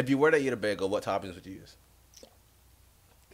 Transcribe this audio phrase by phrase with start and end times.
[0.00, 1.76] If you were to eat a bagel, what toppings would you use?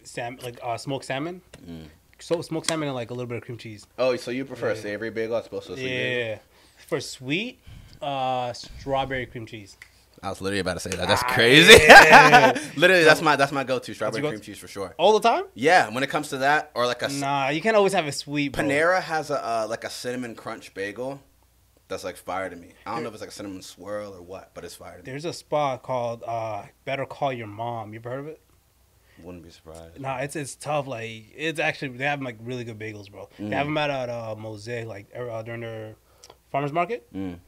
[0.03, 1.41] Sam, like uh, smoked salmon.
[1.65, 1.87] Mm.
[2.19, 3.87] So smoked salmon and like a little bit of cream cheese.
[3.99, 6.19] Oh, so you prefer a savory bagel as opposed to a sweet bagel?
[6.29, 6.39] Yeah.
[6.89, 7.61] For sweet,
[8.03, 9.77] uh, strawberry cream cheese.
[10.25, 11.07] I was literally about to say that.
[11.07, 11.75] That's Ah, crazy.
[11.85, 12.59] yeah.
[12.77, 14.93] literally, that's my that's my go-to strawberry go- cream cheese for sure.
[14.99, 15.45] All the time?
[15.55, 18.13] Yeah, when it comes to that, or like a Nah, you can't always have a
[18.13, 18.53] sweet.
[18.53, 18.65] Bro.
[18.65, 21.21] Panera has a uh, like a cinnamon crunch bagel.
[21.89, 22.73] That's like fire to me.
[22.85, 24.99] I don't know if it's like a cinnamon swirl or what, but it's fire to
[24.99, 25.05] me.
[25.05, 27.93] There's a spot called uh, Better Call Your Mom.
[27.93, 28.41] You ever heard of it?
[29.23, 29.99] Wouldn't be surprised.
[29.99, 30.87] Nah, it's it's tough.
[30.87, 33.29] Like it's actually they have like really good bagels, bro.
[33.39, 33.51] Mm.
[33.51, 35.95] They have them at uh, Mosaic, like er, uh, during their
[36.51, 37.11] farmers market.
[37.15, 37.39] Mm.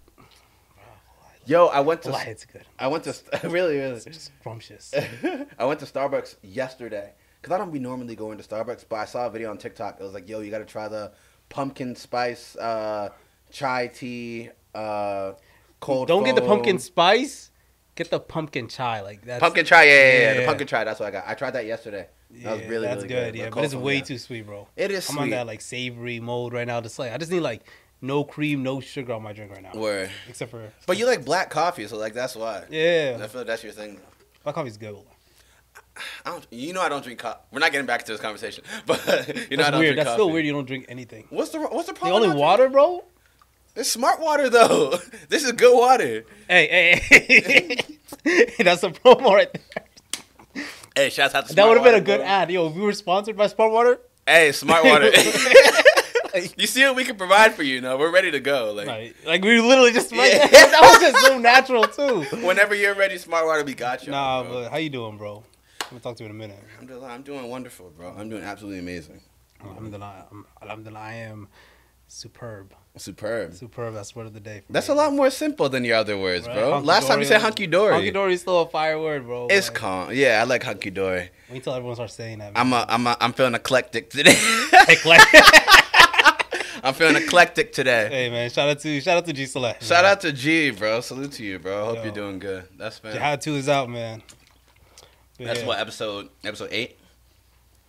[1.47, 2.65] Yo, I went to Why it's good.
[2.79, 3.97] I went to really really.
[3.97, 4.95] It's just scrumptious.
[5.59, 9.05] I went to Starbucks yesterday because I don't be normally going to Starbucks, but I
[9.05, 10.01] saw a video on TikTok.
[10.01, 11.13] It was like, yo, you got to try the
[11.49, 13.11] pumpkin spice uh,
[13.51, 14.51] chai tea.
[14.75, 15.33] Uh,
[15.81, 16.09] cold.
[16.09, 17.51] Don't get the pumpkin spice.
[17.95, 19.01] Get the pumpkin chai.
[19.01, 20.85] Like that's Pumpkin chai, yeah, yeah, yeah, The pumpkin chai.
[20.85, 21.25] That's what I got.
[21.27, 22.07] I tried that yesterday.
[22.31, 23.33] That was yeah, really, that's really good.
[23.33, 23.39] good.
[23.39, 24.03] Yeah, The but it's foam, way yeah.
[24.03, 24.69] too sweet, bro.
[24.77, 25.23] It is I'm sweet.
[25.23, 26.81] on that like savory mode right now.
[26.81, 27.63] Just like I just need like
[28.01, 30.11] no cream, no sugar on my drink right now, Word.
[30.29, 32.65] except for But you like black coffee, so like that's why.
[32.71, 33.19] yeah.
[33.21, 33.99] I feel like that's your thing.
[34.45, 34.97] Black coffee's good.
[36.25, 36.47] I don't.
[36.53, 37.41] You know I don't drink coffee.
[37.51, 38.99] We're not getting back to this conversation, but
[39.51, 39.95] you know I That's don't weird.
[39.95, 40.13] drink That's coffee.
[40.15, 40.47] still weird.
[40.47, 41.27] You don't drink anything.
[41.31, 43.05] What's the What's the The only water, bro.
[43.79, 44.99] It's smart water though.
[45.29, 46.25] this is good water.
[46.49, 47.85] Hey, hey,
[48.25, 48.55] hey.
[48.65, 50.65] that's a promo right there.
[50.97, 52.27] Hey, shouts out to that would have been a good bro.
[52.27, 52.51] ad.
[52.51, 55.07] Yo, if we were sponsored by Smart Water, Hey, smart water.
[56.57, 57.81] you see what we can provide for you?
[57.81, 58.73] No, we're ready to go.
[58.73, 60.47] Like like, like we literally just Yeah.
[60.49, 62.23] that was just so natural too.
[62.45, 64.11] whenever you're ready, smart water, we got you.
[64.11, 64.53] Nah, bro.
[64.65, 65.45] but how you doing, bro?
[65.83, 66.59] I'm gonna talk to you in a minute.
[66.73, 68.13] Alhamdulillah, I'm doing wonderful, bro.
[68.19, 69.21] I'm doing absolutely amazing.
[69.65, 71.49] Alhamdulillah, I'm- Alhamdulillah, I am
[72.09, 72.75] superb.
[72.97, 73.55] Superb.
[73.55, 73.95] Superb.
[73.95, 74.63] That's word of the day.
[74.67, 74.95] For That's me.
[74.95, 76.73] a lot more simple than your other words, Right, bro.
[76.73, 77.93] hunky Last time you said hunky dory.
[77.95, 79.47] Hunky dory is still a fire word, bro.
[79.49, 80.13] It's Like, calm.
[80.13, 81.31] Yeah, I like hunky dory.
[81.49, 82.53] Wait till everyone starts saying that.
[82.57, 84.37] I'm a, I'm a, I'm feeling eclectic today.
[84.89, 85.45] Eclectic.
[86.83, 88.09] I'm feeling eclectic today.
[88.09, 89.83] hey man, shout out to shout out to G Select.
[89.85, 91.01] Shout out to G, bro.
[91.01, 91.85] Salute to you, bro.
[91.87, 92.05] Hope Yo.
[92.05, 92.65] you're doing good.
[92.77, 93.13] That's fan.
[93.13, 94.23] Jihad Two is out, man.
[95.39, 95.67] But That's yeah.
[95.67, 96.98] what episode episode eight.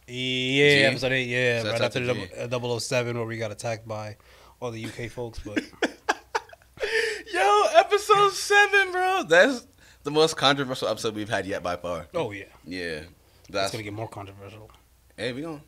[0.10, 0.84] Yeah, G?
[0.86, 1.28] episode eight.
[1.28, 4.18] Yeah, So right after the double- uh, 007 where we got attacked by
[4.60, 5.40] all the UK folks.
[5.40, 5.64] But
[7.34, 9.24] Yo, episode seven, bro.
[9.28, 9.68] That's
[10.04, 12.08] the most controversial episode we've had yet by far.
[12.14, 13.08] oh yeah, Yeah, it's
[13.50, 13.72] that's.
[13.72, 14.70] gonna get more controversial.
[15.18, 15.62] Hey, we going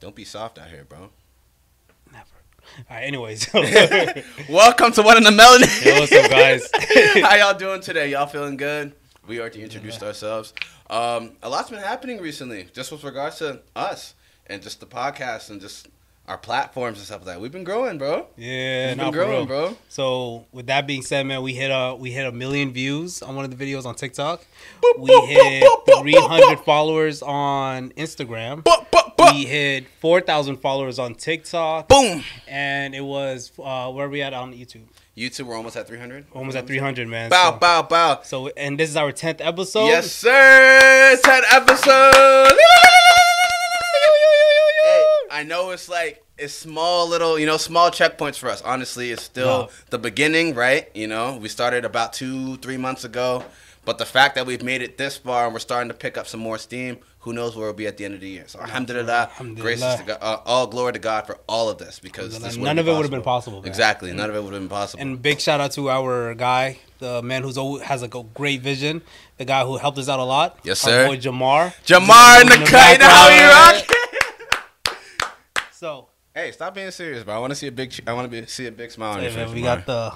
[0.00, 1.08] Don't be soft out here, bro.
[2.12, 2.24] Never.
[2.90, 3.04] All right.
[3.04, 3.48] Anyways,
[4.48, 5.84] Welcome to one in the melanin.
[5.84, 6.68] Yo, what's up, guys?
[7.22, 8.10] How y'all doing today?
[8.10, 8.92] Y'all feeling good?
[9.26, 10.52] We already introduced ourselves.
[10.90, 14.14] Um, a lot's been happening recently, just with regards to us
[14.46, 15.88] and just the podcast and just
[16.26, 17.40] our platforms and stuff like that.
[17.40, 18.26] We've been growing, bro.
[18.36, 19.76] yeah, We've been growing, bro.
[19.88, 23.36] So with that being said, man, we hit a we hit a million views on
[23.36, 24.44] one of the videos on TikTok.
[24.82, 28.62] Boop, We boop, hit boop, boop, boop, 300 followers on Instagram.
[29.18, 32.22] We hit 4,000 followers on TikTok, Boom.
[32.46, 34.82] and it was uh, where are we at on YouTube?
[35.16, 36.26] YouTube, we're almost at 300.
[36.32, 37.30] Almost at 300, man.
[37.30, 38.20] Bow, so, bow, bow.
[38.24, 39.86] so and this is our 10th episode.
[39.86, 41.16] yes, sir.
[41.22, 42.54] 10 episodes.
[44.84, 48.60] Hey, I know it's like it's small little, you know, small checkpoints for us.
[48.62, 49.68] Honestly, it's still No.
[49.90, 50.90] the beginning, right?
[50.94, 53.44] You know, we started about two, three months ago,
[53.84, 56.26] but the fact that we've made it this far and we're starting to pick up
[56.26, 58.44] some more steam, who knows where we'll be at the end of the year?
[58.46, 59.62] So, alhamdulillah, Alhamdulillah.
[59.62, 62.78] gracious to God, uh, all glory to God for all of this because this None
[62.78, 63.60] of it would have been possible.
[63.60, 63.68] man.
[63.68, 65.02] Exactly, none of it would have been possible.
[65.02, 68.60] And big shout out to our guy, the man who's always has like a great
[68.60, 69.02] vision,
[69.38, 70.58] the guy who helped us out a lot.
[70.64, 71.06] Yes, sir.
[71.06, 71.74] boy Jamar.
[71.84, 73.44] Jamar in the cut, you know how he
[73.78, 73.88] rock.
[75.72, 77.32] So Hey, stop being serious, bro.
[77.34, 77.94] I want to see a big.
[78.08, 79.54] I want to be see a big smile on hey, your man, face.
[79.54, 80.12] we got the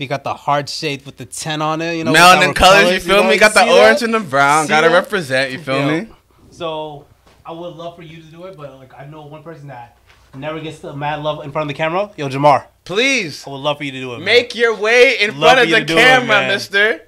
[0.00, 1.94] we got the heart shape with the ten on it.
[1.94, 3.36] You know, with melanin our colors, You feel know, me?
[3.38, 3.84] Got the see that?
[3.84, 4.64] orange and the brown.
[4.64, 4.94] See Gotta that?
[4.94, 5.52] represent.
[5.52, 6.00] You feel Yo.
[6.00, 6.08] me?
[6.50, 7.04] So
[7.46, 9.98] I would love for you to do it, but like I know one person that
[10.34, 12.10] never gets the mad love in front of the camera.
[12.16, 14.18] Yo, Jamar, Please I would love for you to do it.
[14.18, 14.24] man.
[14.24, 16.46] make your way in Love front of the to do it, camera.
[16.48, 17.02] Mister.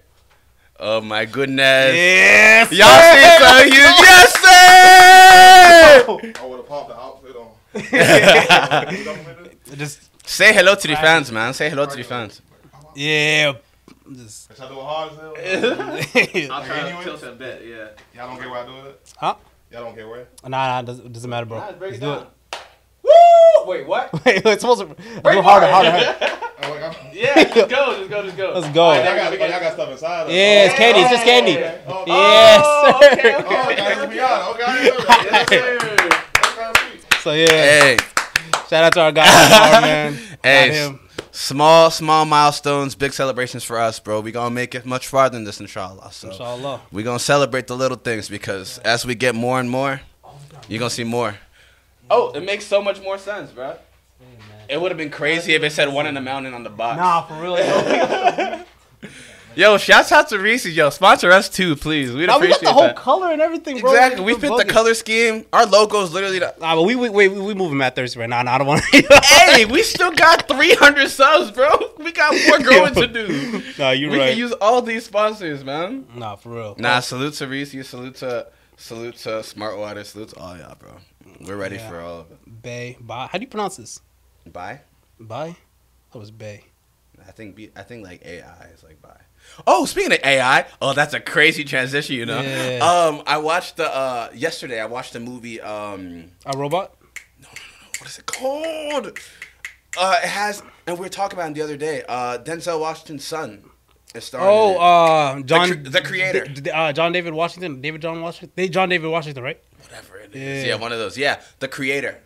[0.79, 1.95] Oh my goodness!
[1.95, 3.75] Yes, Y'all see so huge?
[4.05, 4.49] Yes, sir.
[6.43, 7.49] I would have popped the outfit on.
[9.79, 11.53] just Say hello to the fans, man.
[11.55, 12.43] Say hello to the fans.
[12.95, 13.53] Yeah,
[14.15, 16.53] just Should I do it hard as hell?
[16.57, 17.89] I'll try to tilt it a bit, yeah.
[18.15, 19.13] Y'all don't care where I do it?
[19.17, 19.35] huh?
[19.71, 20.27] Y'all don't care where?
[20.45, 21.59] Nah, nah, it doesn't, it doesn't matter, bro.
[21.59, 22.27] Nah, break Let's do down.
[23.03, 23.11] Woo!
[23.67, 24.11] Wait, what?
[24.13, 24.25] it.
[24.25, 26.39] Wait, it's supposed to do it harder, harder, harder.
[26.65, 28.53] Oh, like, I'm, Yeah, just go, just go, just go.
[28.55, 28.91] Let's go.
[28.91, 30.23] oh, y'all, got, oh, y'all got stuff inside.
[30.23, 30.35] of it.
[30.35, 31.01] Yeah, it's candy.
[31.01, 31.57] It's just candy.
[31.89, 33.07] Oh, Yes, Oh, oh sir.
[33.13, 34.51] okay, Oh, okay, okay, okay, to be honest.
[34.51, 35.59] Okay, Yes, okay.
[35.59, 35.79] sir.
[36.35, 37.15] That's kind of sweet.
[37.23, 37.97] So yeah, Hey,
[38.69, 40.19] shout out to our guy, Jamar, man.
[40.43, 41.01] Hey, him.
[41.33, 44.21] Small, small milestones, big celebrations for us, bro.
[44.21, 46.13] We gonna make it much farther than this, inshallah.
[46.13, 46.81] So Inshallah.
[46.93, 50.01] we gonna celebrate the little things because as we get more and more,
[50.69, 51.37] you're gonna see more.
[52.11, 53.77] Oh, it makes so much more sense, bro.
[54.69, 56.97] It would have been crazy if it said one in the mountain on the box.
[56.99, 57.57] Nah, for real.
[59.57, 59.79] yo.
[59.79, 60.67] Shouts out to Reese.
[60.67, 62.13] Yo, sponsor us too, please.
[62.13, 62.97] We'd Nah, we got the whole that.
[62.97, 63.91] color and everything, bro.
[63.93, 64.23] Exactly.
[64.25, 65.45] We We're fit the color scheme.
[65.53, 66.55] Our logo's literally the.
[66.61, 68.43] Nah, but we we we, we moving Matt Thursday right now.
[68.43, 68.83] Nah, I don't want.
[68.83, 69.21] To.
[69.25, 71.69] hey, we still got 300 subs, bro.
[71.99, 73.63] We got more growing to do.
[73.79, 74.25] Nah, you we right.
[74.27, 76.07] We can use all these sponsors, man.
[76.15, 76.77] nah, for real.
[76.79, 77.73] Nah, salute to Reese.
[77.89, 78.47] Salute to
[78.77, 80.03] salute to Smart Water.
[80.05, 80.93] Salute to all y'all, bro.
[81.47, 81.89] We're ready Yeah.
[81.89, 82.63] for all of it.
[82.63, 82.97] Bay.
[83.01, 83.29] Bye.
[83.31, 84.01] How do you pronounce this?
[84.51, 84.81] Bye.
[85.21, 85.57] Bye.
[86.13, 86.65] That was Bay.
[87.27, 89.21] I think be, I think like AI is like bye.
[89.67, 92.41] Oh, speaking of AI, oh that's a crazy transition, you know.
[92.41, 92.79] Yeah.
[92.79, 94.81] Um, I watched the uh yesterday.
[94.81, 95.61] I watched the movie.
[95.61, 96.95] Um, A robot.
[97.41, 97.89] No, no, no.
[97.99, 99.19] what is it called?
[99.99, 102.03] Uh, it has, and we were talking about it the other day.
[102.09, 103.63] Uh, Denzel Washington's son
[104.15, 104.47] is starring.
[104.49, 106.47] Oh, uh, John, the creator.
[106.47, 109.61] D- d- uh, John David Washington, David John Washington, they John David Washington, right?
[109.83, 110.65] whatever it is.
[110.65, 110.71] Yeah.
[110.71, 110.81] Yeah.
[110.81, 111.19] one of those.
[111.19, 112.19] Yeah, the creator.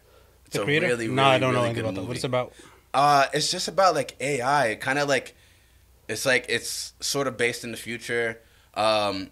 [0.45, 0.87] It's The a creator.
[0.87, 2.05] really, no, I don't know anything about that.
[2.05, 2.37] What's it movie.
[2.43, 2.53] about?
[2.95, 5.35] Uh, it's just about like AI, kind of like
[6.09, 8.41] it's like it's sort of based in the future.
[8.75, 9.31] Um,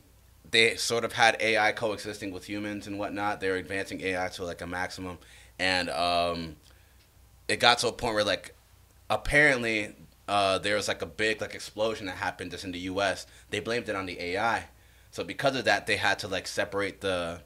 [0.51, 3.41] they sort of had AI coexisting with humans and whatnot.
[3.41, 5.19] They're advancing AI to like a maximum,
[5.59, 6.57] and um,
[7.49, 8.55] it got to a point where like
[9.11, 9.95] apparently
[10.29, 13.27] uh, there was like a big like explosion that happened just in the U.S.
[13.51, 14.65] They blamed it on the AI,
[15.11, 17.41] so because of that, they had to like separate the.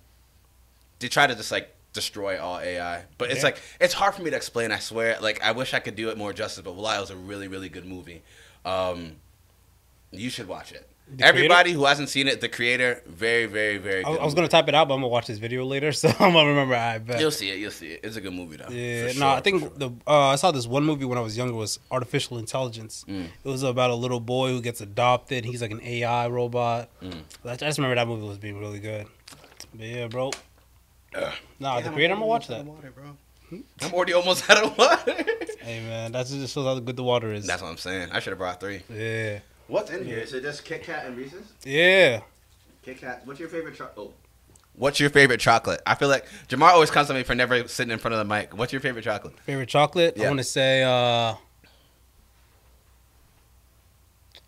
[1.01, 3.47] They try to just like destroy all AI, but it's Yeah.
[3.47, 4.73] like it's hard for me to explain.
[4.73, 6.63] I swear, like I wish I could do it more justice.
[6.63, 8.23] But Wallah was a really really good movie.
[8.69, 9.17] Um,
[10.11, 10.89] you should watch it.
[11.11, 14.05] The Everybody who hasn't seen it, the creator, very very very.
[14.05, 15.91] I, Good I was gonna type it out, but I'm gonna watch this video later,
[16.03, 16.75] so I'm gonna remember.
[16.75, 17.19] I bet.
[17.19, 17.59] You'll see it.
[17.59, 18.01] You'll see it.
[18.03, 18.69] It's a good movie though.
[18.69, 19.73] Yeah, for no, I think sure.
[19.75, 23.07] the uh, I saw this one movie when I was younger was Artificial Intelligence.
[23.09, 23.29] Mm.
[23.43, 25.47] It was about a little boy who gets adopted.
[25.47, 26.91] He's like an AI robot.
[27.03, 27.23] Mm.
[27.47, 29.07] I just remember that movie was being really good.
[29.75, 30.31] But yeah, bro.
[31.15, 31.33] Ugh.
[31.59, 32.65] Nah, Damn, the creator, I'm I'm gonna watch that.
[32.67, 33.17] water, bro.
[33.81, 35.25] I'm already almost out of water.
[35.69, 37.47] Hey man, that's just shows how good the water is.
[37.47, 38.09] That's what I'm saying.
[38.11, 38.81] I should have brought three.
[38.89, 40.17] yeah, What's in here?
[40.17, 41.45] Is it just Kit Kat and Reese's?
[41.63, 42.21] yeah.
[42.83, 43.21] Kit Kat.
[43.27, 44.09] What's your favorite chocolate?
[44.09, 44.15] Oh.
[44.77, 45.83] What's your favorite chocolate?
[45.87, 48.25] I feel like Jamar always comes to me for never sitting in front of the
[48.25, 48.57] mic.
[48.57, 49.39] What's your favorite chocolate?
[49.41, 50.19] Favorite chocolate?
[50.19, 51.35] I want to say uh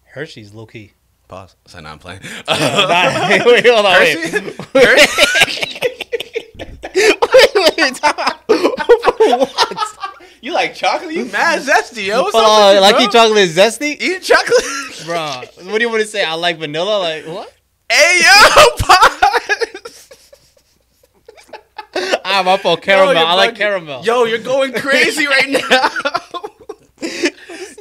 [0.05, 0.93] Hershey's, low key.
[1.29, 1.55] Pause.
[1.67, 2.23] So now I'm playing.
[2.49, 4.19] Nah, wait, hold on, wait.
[4.31, 4.47] Hershey?
[4.75, 5.81] Wait, Hershey?
[6.95, 9.87] wait, wait, time out.
[10.61, 11.15] Like chocolate?
[11.15, 12.23] You mad zesty, yo?
[12.23, 13.05] What's Hold up you, like bro?
[13.05, 15.03] eat chocolate is zesty, Eat chocolate?
[15.07, 15.43] bro.
[15.71, 16.25] What do you want to say?
[16.25, 16.99] I like vanilla.
[16.99, 17.53] Like what?
[17.91, 20.11] hey, yo, pause.
[22.25, 22.81] Ah, my fault.
[22.81, 23.27] Yo, Caramel.
[23.27, 24.05] I like caramel.
[24.05, 25.91] Yo, you're going crazy right now.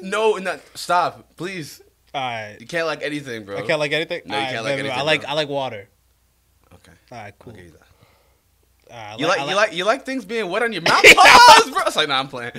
[0.02, 1.82] no, no, stop, please.
[2.14, 2.58] All right.
[2.60, 3.58] You can't like anything, bro.
[3.58, 4.24] I can't like anything.
[4.26, 5.30] No, you All can't right, like baby, I like bro.
[5.30, 5.88] I like water.
[6.74, 7.54] Okay, All right, cool.
[8.92, 9.32] I'll you that.
[9.32, 11.04] All right, I You like, you like you like things being wet on your mouth,
[11.04, 11.82] pause, bro.
[11.88, 12.52] It's like nah, I'm playing.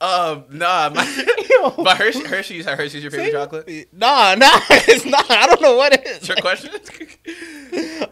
[0.00, 3.88] Um, nah, my, but Hershey, Hershey's, Hershey's your favorite chocolate.
[3.92, 5.30] Nah, nah, it's not.
[5.30, 6.28] I don't know what it is.
[6.28, 6.70] Your question.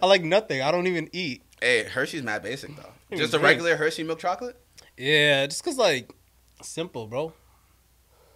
[0.03, 0.63] I like nothing.
[0.63, 1.43] I don't even eat.
[1.61, 3.17] hey, Hershey's mad basic though.
[3.17, 4.59] Just a regular Hershey milk chocolate.
[4.97, 6.13] Yeah, just cause like
[6.63, 7.33] simple, bro.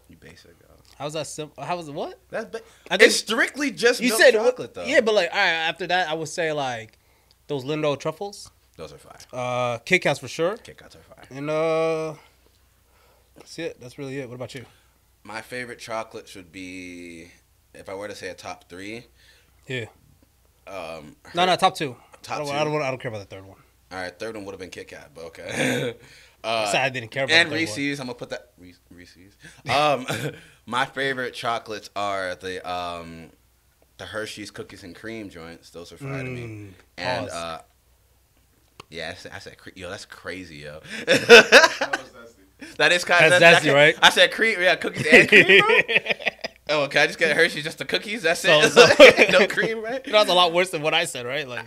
[0.09, 0.67] You basic, yo.
[0.99, 1.62] How's that simple?
[1.62, 1.94] How was it?
[1.94, 2.19] What?
[2.31, 2.61] That's ba-
[2.91, 4.85] I think- it's strictly just You milk said chocolate though.
[4.85, 5.47] Yeah, but like, all right.
[5.49, 6.99] After that, I would say like
[7.49, 9.18] those Lindor truffles, those are fire.
[9.33, 11.25] uh, Kit Kats for sure, Kit Kats are fire.
[11.30, 12.14] and uh,
[13.37, 13.80] that's it.
[13.80, 14.28] That's really it.
[14.28, 14.64] What about you?
[15.25, 17.30] My favorite chocolate should be,
[17.75, 19.06] if I were to say a top three.
[19.66, 19.87] Yeah.
[20.66, 21.97] Um, No, no, top two.
[22.23, 22.52] Top I don't, two.
[22.52, 23.59] I don't, want- I don't care about the third one.
[23.92, 25.95] All right, third one would have been Kit Kat, but okay.
[26.42, 28.00] I uh, said I didn't care about and Reese's.
[28.00, 29.37] I'm gonna put that Reese- Reese's.
[29.68, 30.06] Um,
[30.66, 33.30] my favorite chocolates are the um,
[33.99, 35.71] the Hershey's cookies and cream joints.
[35.71, 36.40] Those are fire to me.
[36.42, 37.59] Mm, And uh,
[38.90, 40.81] yeah, I said, I said cre- yo, that's crazy, yo.
[41.07, 42.76] That was nasty.
[42.78, 43.97] that is kind of That's zesty, right?
[44.02, 45.47] I said cream, yeah, cookies and cream.
[45.61, 45.78] Bro?
[46.85, 48.23] oh, can I just get Hershey's just the cookies?
[48.23, 48.73] That's So- it.
[48.73, 50.00] so- no cream, right?
[50.07, 51.47] You know, that's a lot worse than what I said, right?
[51.47, 51.66] Like,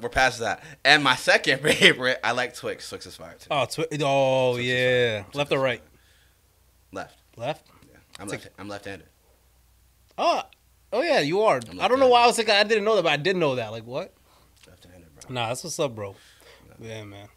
[0.00, 0.62] We're past that.
[0.84, 2.88] And my second favorite, I like Twix.
[2.88, 3.48] Twix is fire too.
[3.50, 5.82] oh, twi- oh Twix yeah, left or right?
[6.92, 7.18] Left.
[7.36, 7.66] Left.
[7.90, 8.48] Yeah, I'm left.
[8.58, 9.08] I'm left-handed.
[10.16, 10.42] Oh,
[10.92, 11.60] oh yeah, you are.
[11.70, 13.56] I'm don't know why I was thinking I didn't know that, but I did know
[13.56, 13.72] that.
[13.72, 14.12] Like what?
[15.30, 16.16] Nah, that's what's up, bro.
[16.80, 17.28] Yeah, man.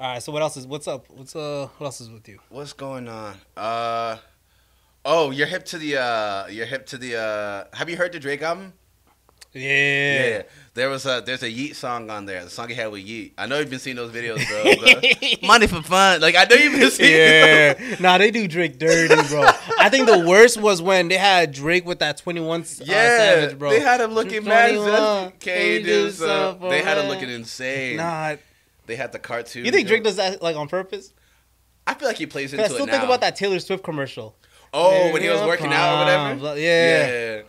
[0.00, 1.10] All right, so what else is what's up?
[1.10, 2.40] What's uh what else is with you?
[2.48, 3.36] What's going on?
[3.56, 4.16] Uh,
[5.04, 7.76] oh, you're hip to the uh, you're hip to the uh.
[7.76, 8.72] Have you heard the Drake album?
[9.54, 10.42] Yeah.
[10.74, 12.42] There was a there's a Yeat song on there.
[12.42, 13.34] The song he had with Yeat.
[13.38, 15.46] I know you've been seeing those videos, bro.
[15.46, 16.20] money for fun.
[16.20, 17.12] Like I know you've been seeing.
[17.12, 18.00] Yeah, those.
[18.00, 19.48] nah, they do Drake dirty, bro.
[19.78, 23.18] I think the worst was when they had Drake with that Twenty One uh, Yeah,
[23.18, 23.70] Savage, bro.
[23.70, 24.74] they had him looking mad.
[24.74, 25.38] 21, zesty.
[25.38, 26.60] Can you do something something?
[26.60, 27.98] for They had him looking insane.
[27.98, 28.34] Nah,
[28.86, 29.64] They had the cartoon.
[29.64, 31.12] you think Drake does that like on purpose?
[31.86, 34.34] I feel like he plays into I still it think about that Taylor Swift commercial.
[34.72, 36.58] Oh, when he was working out or whatever.
[36.58, 37.06] Yeah.
[37.06, 37.42] yeah.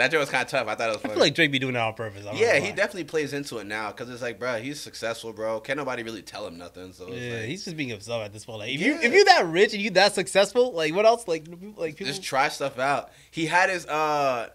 [0.00, 0.66] That joke was kind of tough.
[0.66, 2.26] I thought it was I feel like Drake be doing that on purpose.
[2.26, 5.60] I yeah, he definitely plays into it now because it's like, bro, he's successful, bro.
[5.60, 6.92] Can't nobody really tell him nothing.
[6.92, 8.58] So it's Yeah, like, he's just being himself at this point.
[8.60, 9.00] Like, if you Yeah.
[9.02, 11.28] if you're that rich and you that successful, like what else?
[11.28, 11.44] Like,
[11.76, 12.06] like people.
[12.06, 13.10] just try stuff out.
[13.30, 14.48] He had his uh,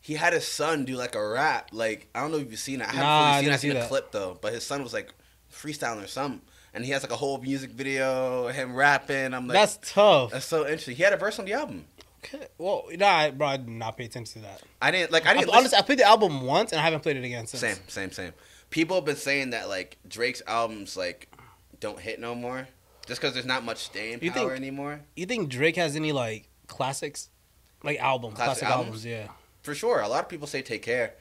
[0.00, 1.70] he had his son do like a rap.
[1.72, 2.84] Like I don't know if you've seen it.
[2.84, 3.48] I haven't Nah, I seen.
[3.48, 3.88] I didn't seen see a that.
[3.88, 5.12] clip though, but his son was like
[5.52, 6.40] freestyling or something,
[6.72, 9.32] and he has like a whole music video, him rapping.
[9.34, 10.32] I'm like, that's tough.
[10.32, 10.96] that's so interesting.
[10.96, 11.84] He had a verse on the album.
[12.24, 12.46] Okay.
[12.58, 14.62] Well, nah, bro, I did not pay attention to that.
[14.80, 15.26] I didn't like.
[15.26, 15.50] I I didn't.
[15.54, 17.60] honestly, I played the album once and I haven't played it again since.
[17.60, 18.32] Same, same, same.
[18.70, 21.28] People have been saying that like Drake's albums like
[21.80, 22.66] don't hit no more,
[23.06, 25.00] just because there's not much staying You power think- anymore.
[25.16, 27.28] You think Drake has any like classics,
[27.82, 29.04] like album Classic classic, albums?
[29.04, 29.06] albums?
[29.06, 29.28] Yeah.
[29.62, 31.14] For sure, a lot of people say Take Care,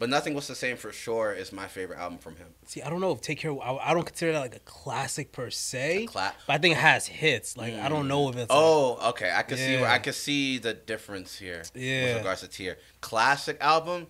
[0.00, 2.48] but Nothing Was the Same for sure is my favorite album from him.
[2.66, 3.52] See, I don't know if Take Care.
[3.52, 6.78] I, I don't consider that like a classic per se, Cla- but I think it
[6.80, 7.56] has hits.
[7.56, 8.50] Like I don't know if it's.
[8.50, 9.30] like- Oh, okay.
[9.32, 12.06] I can see where I can see the difference here Yeah.
[12.06, 12.78] with regards to tier.
[13.00, 14.08] Classic album.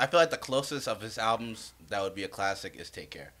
[0.00, 3.10] I feel like the closest of his albums that would be a classic is Take
[3.10, 3.32] Care.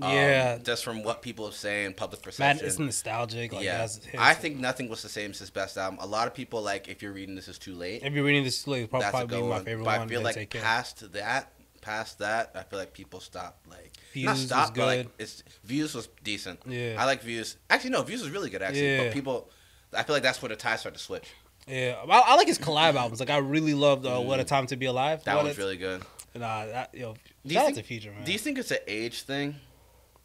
[0.00, 0.58] Um, Yeah.
[0.58, 2.64] just from what people are saying, public perception.
[2.66, 3.52] it's nostalgic.
[3.52, 3.86] Like, yeah.
[4.18, 5.98] I think Nothing Was the Same his best album.
[6.00, 8.02] A lot of people like if you're reading this is too late.
[8.02, 10.06] if you're reading this, probably, That's a probably good my favorite but one.
[10.08, 14.32] I feel like past that, past that, I feel like people stop like Views not
[14.32, 16.60] was stop, but like it's views was decent.
[16.66, 16.96] Yeah.
[16.98, 17.56] I like views.
[17.68, 18.62] Actually, no, views was really good.
[18.62, 19.04] Actually, Yeah.
[19.04, 19.50] but people,
[19.94, 21.26] I feel like that's where the ties start to switch.
[21.68, 23.20] Yeah, I, I like his collab albums.
[23.20, 25.24] Like I really loved uh, "What a Time to Be Alive." Mm.
[25.24, 26.02] That What one's really good.
[26.34, 27.14] Nah, that yo,
[27.46, 28.24] Do you think- to Future man.
[28.24, 29.56] Do you think it's an age thing?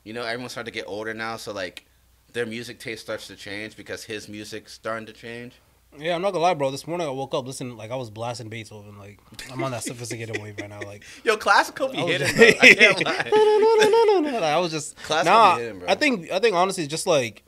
[0.07, 1.85] You know, everyone's starting to get older now, so like
[2.31, 5.53] their music taste starts to change because his music's starting to change.
[5.97, 6.71] yeah, I'm not gonna lie, bro.
[6.71, 8.97] This morning I woke up listening, like I was blasting Beethoven.
[8.97, 9.19] Like
[9.51, 10.79] I'm on that sophisticated wave right now.
[10.81, 12.27] Like Yo, classical be I was hitting.
[12.27, 12.67] just- though.
[12.67, 14.31] I can't lie.
[14.37, 15.55] Like, I was just Classical nah.
[15.57, 15.89] be hitting, bro.
[15.89, 17.43] I think I think honestly, it's just like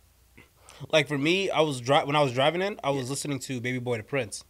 [0.91, 3.61] like for me, I was dri- when I was driving in, I was listening to
[3.61, 4.43] Baby Boy da Prince.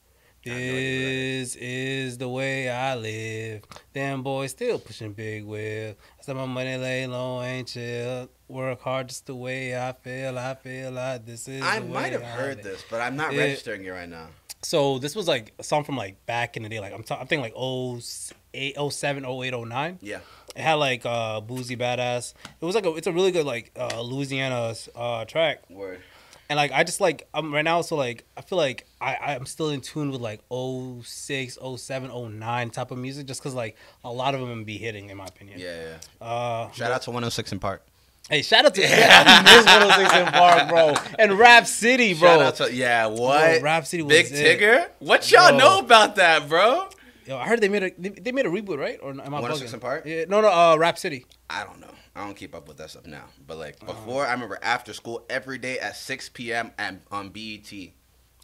[0.44, 3.64] This is the way I live.
[3.94, 5.96] Damn boy, still pushing big wheel.
[6.18, 8.30] I said my money lay low, ain't chill.
[8.48, 10.38] Work hard just the way I feel.
[10.40, 11.62] I feel like this is.
[11.62, 12.66] I might have I heard live.
[12.66, 13.42] this, but I'm not Yeah.
[13.42, 14.28] registering it right now.
[14.62, 16.80] So this was like a song from like back in the day.
[16.80, 20.00] Like I'm, t- I'm thinking like 08, 07, 08, 09.
[20.02, 20.20] Yeah.
[20.56, 22.34] It had like uh Boosie Badazz.
[22.60, 25.60] It was like a it's a really good like uh Louisiana uh track.
[25.70, 26.02] Word.
[26.50, 29.46] And like I just like I'm right now so like I feel like I I'm
[29.46, 34.12] still in tune with like 06, 07, 09 type of music just cuz like a
[34.12, 35.60] lot of them be hitting in my opinion.
[35.60, 36.26] Yeah, yeah.
[36.28, 37.84] Uh Shout out to 106 in Park.
[38.30, 39.42] Hey, shout out to yeah.
[39.44, 40.94] Miss 106 in Park, bro.
[41.18, 42.30] And Rap City, bro.
[42.30, 43.62] Shout out to yeah, what?
[43.62, 44.60] Rap City was Big it.
[44.60, 44.88] Tigger?
[45.00, 45.58] What y'all Bro.
[45.58, 46.90] know about that, bro?
[47.30, 48.98] Yo, I heard they made a they, they made a reboot, right?
[49.04, 49.74] Or am I 106 bugging?
[49.76, 50.04] in Park?
[50.08, 51.28] Yeah, no, no, uh Rap City.
[51.48, 51.92] I don't know.
[52.16, 53.26] I don't keep up with that stuff now.
[53.46, 53.94] But like Uh-huh.
[53.94, 56.72] before, I remember after school every day at 6 p.m.
[56.80, 57.72] at, on BET,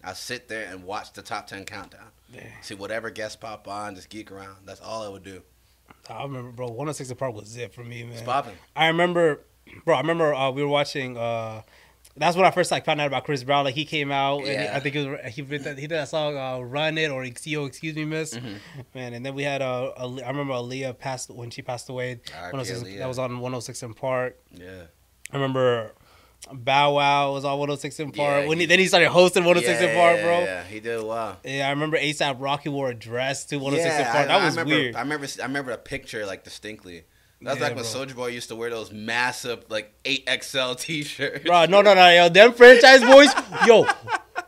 [0.04, 2.12] I sit there and watch the top 10 countdown.
[2.62, 4.58] See whatever guests pop on, just geek around.
[4.65, 5.42] That's all I would do.
[6.08, 6.68] I remember, bro.
[6.68, 8.12] 106 in Park was it for me, man.
[8.13, 8.54] It's popping.
[8.75, 9.42] I remember,
[9.86, 9.96] bro.
[9.96, 11.18] I remember uh, we were watching.
[11.18, 11.63] Uh,
[12.17, 13.65] that's when I first like found out about Chris Brown.
[13.65, 14.74] Like he came out, and he, Yeah.
[14.75, 17.25] I think it was he did that, he did that song uh, "Run It" or
[17.25, 18.55] "Yo, Excuse Me, Miss." Mm-hmm.
[18.93, 22.22] Man, and then we had uh, I remember Aaliyah passed when she passed away.
[22.34, 22.51] R.I.P.
[22.57, 22.98] 106 Aaliyah.
[23.00, 24.39] that was on 106 in Park.
[24.53, 24.84] Yeah.
[25.31, 25.91] I remember
[26.53, 28.43] Bow Wow was on 106 in Park.
[28.43, 30.39] Yeah, when he, he- then he started hosting 106 yeah, in Park, bro.
[30.43, 31.38] Yeah, he did well.
[31.43, 34.27] Yeah, I remember ASAP Rocky wore a dress to 106 in Park.
[34.27, 34.95] That I was remember, weird.
[34.95, 35.27] I remember.
[35.41, 37.03] I remember a picture like distinctly.
[37.46, 37.86] That's Yeah, like when.
[37.86, 41.46] Soulja Boy used to wear those massive like 8XL T-shirts.
[41.46, 41.66] bro.
[41.66, 43.30] No, no, no, yo, them franchise boys,
[43.68, 43.86] yo,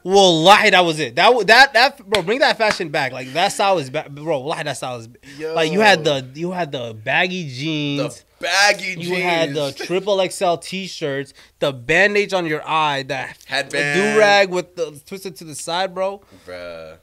[0.04, 1.16] well, lie, that was it.
[1.16, 3.12] That that that bro, bring that fashion back.
[3.12, 4.42] Like that style is back, bro.
[4.42, 8.26] Lie, that style is like you had the you had the baggy the jeans.
[8.40, 9.10] baggy jeans.
[9.10, 14.14] you had the triple XL T-shirts, the bandage on your eye, that Headband.
[14.14, 16.22] do rag with the twisted to the side, bro.
[16.46, 16.98] Bruh.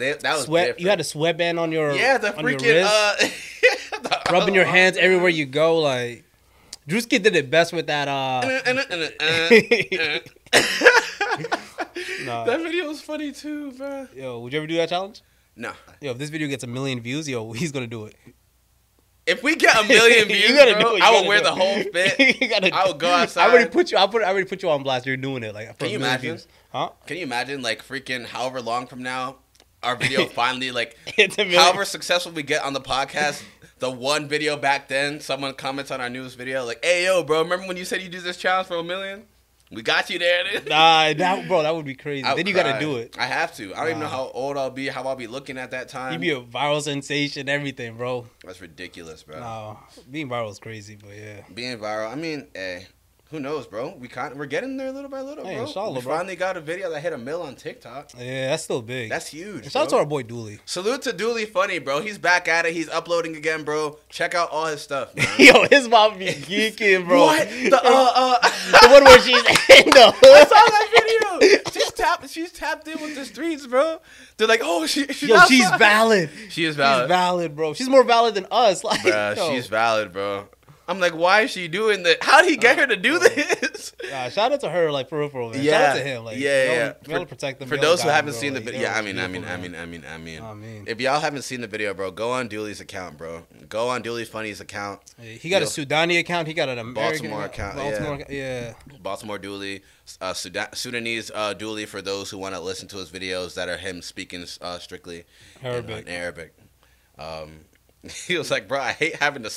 [0.00, 0.66] They, that was Sweat.
[0.66, 0.80] different.
[0.80, 4.64] You had a sweatband on your yeah, the your freaking wrist, uh, the- rubbing your
[4.64, 5.78] hands everywhere you go.
[5.78, 6.24] Like
[6.88, 8.08] Drewski did it best with that.
[8.08, 8.40] Uh,
[12.24, 12.44] nah.
[12.44, 14.08] that video was funny too, bro.
[14.14, 15.22] Yo, would you ever do that challenge?
[15.56, 18.16] No, Yo, if this video gets a million views, yo, he's gonna do it.
[19.26, 21.82] if we get a million views, bro, do it, you I would wear the whole
[21.82, 22.72] fit.
[22.72, 23.50] I would go I outside.
[23.50, 23.98] already put you.
[23.98, 24.22] I put.
[24.22, 25.04] I already put you on blast.
[25.06, 25.54] You're doing it.
[25.54, 26.20] Like, Can you imagine?
[26.36, 26.46] views.
[26.72, 26.90] Huh?
[27.06, 29.36] Can you imagine, like, freaking however long from now,
[29.82, 30.96] our video finally, like,
[31.36, 33.42] however successful we get on the podcast,
[33.78, 37.42] the one video back then, someone comments on our newest video like, "Hey yo, bro,
[37.42, 39.24] remember when you said you do this challenge for a million?
[39.72, 42.24] We got you there." dude." Nah, that bro, that would be crazy.
[42.24, 43.16] I then you gotta do it.
[43.18, 43.74] I have to.
[43.74, 46.12] I don't even know how old I'll be, how I'll be looking at that time.
[46.12, 48.26] you'd be a viral sensation, everything, bro.
[48.44, 49.40] That's ridiculous, bro.
[49.40, 49.76] Nah,
[50.10, 51.42] being viral is crazy, but yeah.
[51.52, 52.12] Being viral.
[52.12, 52.86] I mean, hey,
[53.30, 53.94] who knows, bro?
[53.96, 55.66] We kind we're getting there little by little, Hey, bro.
[55.66, 56.16] inshallah, we bro.
[56.16, 58.10] finally got a video that hit a mill on TikTok.
[58.18, 59.08] Yeah, that's still big.
[59.10, 59.70] That's huge.
[59.70, 60.58] Shout out to our boy Dooley.
[60.64, 62.00] Salute to Dooley Funny, bro.
[62.00, 62.72] He's back at it.
[62.72, 63.98] He's uploading again, bro.
[64.08, 65.26] Check out all his stuff, man.
[65.38, 67.20] Yo, his mom be geeking, bro.
[67.26, 67.48] What?
[67.48, 68.38] The uh uh
[68.82, 70.48] the one where she's in the I hood.
[70.48, 71.60] saw that video.
[71.72, 72.28] She's tapped.
[72.30, 73.98] She's tapped in with the streets, bro.
[74.36, 76.30] They're like, oh, she, she's Yo, she's valid.
[76.48, 77.02] She is valid.
[77.04, 77.74] She's valid, valid, bro.
[77.74, 78.82] She's more valid than us.
[78.82, 79.50] Like, Bruh.
[79.52, 80.48] She's valid, bro.
[80.90, 82.22] I'm like, why is she doing that?
[82.22, 83.92] How did he get her to do this?
[84.10, 85.62] Nah, shout out to her, like for real, for real, man.
[85.62, 85.70] Yeah.
[85.72, 86.92] Shout out to him, like Yeah, yeah.
[87.06, 87.68] y'all For- protect them.
[87.68, 89.76] For those who haven't seen the video, yeah, I mean, I mean, I mean.
[89.76, 90.42] I mean, I mean.
[90.42, 93.46] I mean, If y'all haven't seen the video, bro, go on Dooley's account, bro.
[93.68, 95.00] Go on Dooley's Funny's account.
[95.22, 95.68] Yeah, he got Yo.
[95.68, 96.48] a Sudani account.
[96.48, 98.72] He got an American Baltimore account, Baltimore, yeah.
[98.88, 98.96] yeah.
[99.00, 99.82] Baltimore Dooley,
[100.20, 103.68] uh, Sudan- Sudanese uh, Dooley for those who want to listen to his videos that
[103.68, 105.24] are him speaking uh, strictly
[105.62, 106.06] in- Arabic.
[106.08, 106.54] In, Arabic.
[107.16, 107.60] Um,
[108.26, 109.50] he was like, "Bro, I hate having to,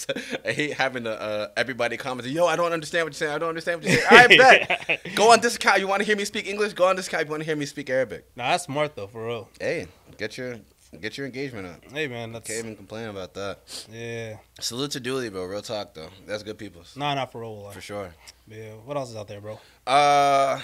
[0.46, 2.28] I hate having to, uh, everybody comment.
[2.28, 3.34] Yo, I don't understand what you're saying.
[3.34, 4.08] I don't understand what you're saying.
[4.12, 5.02] All right, bet.
[5.16, 5.80] Go on this account.
[5.80, 6.74] You want to hear me speak English?
[6.74, 7.26] Go on this account.
[7.26, 8.26] You want to hear me speak Arabic?
[8.36, 9.50] Nah, that's smart though, for real.
[9.62, 10.58] Hey, get your,
[11.00, 11.90] get your engagement up.
[11.92, 13.60] Hey, man, that's Can't even complain about that.
[13.92, 14.38] yeah.
[14.60, 15.46] Salute to Dooley, bro.
[15.46, 16.10] Real talk though.
[16.28, 16.82] That's good people.
[16.98, 17.64] Nah, not for real.
[17.64, 18.14] Like, For sure.
[18.48, 18.72] Yeah.
[18.84, 19.58] What else is out there, bro?
[19.88, 20.60] Uh,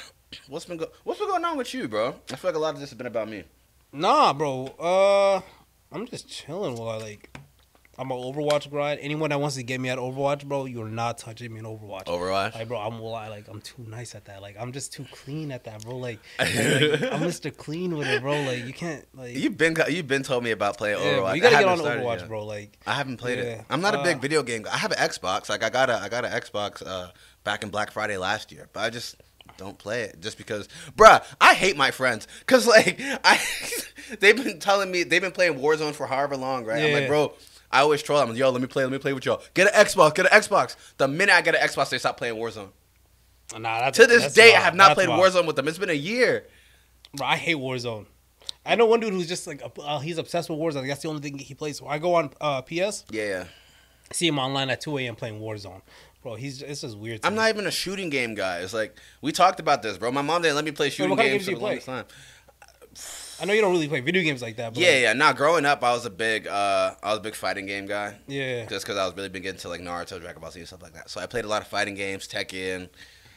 [0.49, 2.15] what's been go- what's been going on with you, bro?
[2.31, 3.45] I feel like a lot of this has been about me.
[3.93, 4.65] Nah, bro.
[4.79, 5.41] Uh,
[5.91, 7.35] I'm just chilling while I like.
[7.99, 9.01] I'm an Overwatch grind.
[9.01, 12.05] Anyone that wants to get me at Overwatch, bro, you're not touching me in Overwatch.
[12.05, 12.55] Overwatch.
[12.55, 14.41] Like, bro, I'm like I'm too nice at that.
[14.41, 15.97] Like, I'm just too clean at that, bro.
[15.97, 17.55] Like, like, I'm Mr.
[17.55, 18.41] Clean with it, bro.
[18.43, 19.35] Like, you can't like.
[19.35, 21.35] You've been you've been told me about playing yeah, Overwatch.
[21.35, 22.27] you gotta I get on Overwatch, yet.
[22.29, 22.45] bro.
[22.45, 23.43] Like, I haven't played Yeah.
[23.43, 23.65] it.
[23.69, 24.61] I'm not a big Uh, video game.
[24.61, 24.73] guy.
[24.73, 25.49] I have an Xbox.
[25.49, 27.09] Like I got a I got an Xbox uh,
[27.43, 29.17] back in Black Friday last year, but I just
[29.57, 31.21] don't play it just because, bruh.
[31.41, 33.41] I hate my friends because like I
[34.21, 36.81] they've been telling me they've been playing Warzone for however long, right?
[36.81, 37.33] I'm like, bro.
[37.71, 38.35] I always troll them.
[38.35, 38.83] Yo, let me play.
[38.83, 39.41] Let me play with y'all.
[39.53, 40.15] Get an Xbox.
[40.15, 40.75] Get an Xbox.
[40.97, 42.69] The minute I get an Xbox, they stop playing Warzone.
[43.57, 43.79] nah.
[43.81, 45.21] That's, To this day, I have not That's played wild.
[45.33, 45.67] Warzone with them.
[45.67, 46.47] It's been a year.
[47.15, 48.05] Bro, I hate Warzone.
[48.65, 50.87] I know one dude who's just like uh, he's obsessed with Warzone.
[50.87, 51.77] That's the only thing he plays.
[51.77, 53.43] So I go on uh, PS, Yeah, yeah.
[54.11, 55.15] see him online at 2 a.m.
[55.15, 55.81] playing Warzone.
[56.21, 57.21] Bro, he's it's just weird.
[57.21, 57.37] To I'm me.
[57.39, 58.59] not even a shooting game guy.
[58.59, 60.11] It's like we talked about this, bro.
[60.11, 62.05] My mom didn't let me play shooting what kind of games for the longest time.
[63.41, 64.73] I know you don't really play video games like that.
[64.73, 65.13] But Yeah, like, yeah.
[65.13, 68.15] Nah, growing up, I was a big, uh, I was a big fighting game guy.
[68.27, 68.65] yeah.
[68.65, 70.93] Just because I was really big into like Naruto, Dragon Ball Z, and stuff like
[70.93, 71.09] that.
[71.09, 72.89] So I played a lot of fighting games, Tekken,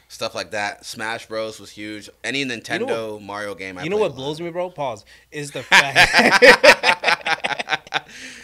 [0.09, 0.85] stuff like that.
[0.85, 2.11] Smash Bros was huge.
[2.25, 3.79] Any Nintendo know Mario game.
[3.79, 4.71] I You know what blows me, bro?
[4.71, 5.05] Pause.
[5.31, 6.43] Is the fact.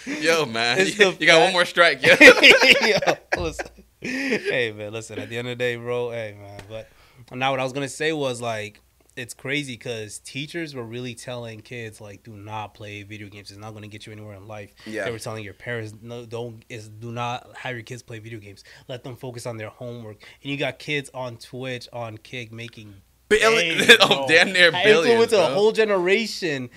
[0.20, 2.04] Yo, man, you, the got one more strike.
[2.04, 2.14] Yo.
[2.20, 3.66] Yo, listen.
[4.00, 5.18] Hey man, listen.
[5.18, 6.10] At the end of the day, bro.
[6.10, 6.88] Hey man, but
[7.36, 8.80] now what I was gonna say was like,
[9.18, 13.50] it's crazy because teachers were really telling kids like, do not play video games.
[13.50, 14.72] It's not gonna get you anywhere in life.
[14.86, 15.04] Yeah.
[15.04, 18.38] They were telling your parents, no, don't is do not have your kids play video
[18.38, 18.64] games.
[18.86, 20.18] Let them focus on their homework.
[20.42, 22.94] And you got kids on Twitch, on Kick, making
[23.28, 24.26] Billion- oh, bro.
[24.28, 26.70] damn near I billions, influenced a whole generation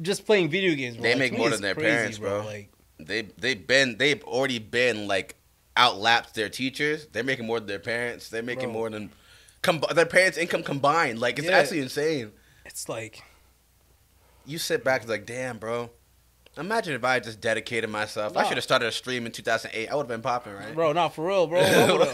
[0.00, 0.96] just playing video games.
[0.96, 1.02] Bro.
[1.02, 2.44] They Like, make more than their crazy, parents, bro.
[2.44, 5.36] Like, They they've been they've already been like
[5.76, 7.06] outlapped their teachers.
[7.12, 8.28] They're making more than their parents.
[8.28, 8.72] They're making Bro.
[8.72, 9.10] more than
[9.62, 11.18] com- their parents' income combined.
[11.18, 11.58] Like it's Yeah.
[11.58, 12.32] actually insane.
[12.66, 13.22] it's like.
[14.44, 15.90] You sit back and like, damn, bro.
[16.58, 18.36] Imagine if I just dedicated myself.
[18.36, 19.88] I should have started a stream in 2008.
[19.88, 20.74] I would have been popping, right?
[20.74, 21.60] Bro, not for real, bro.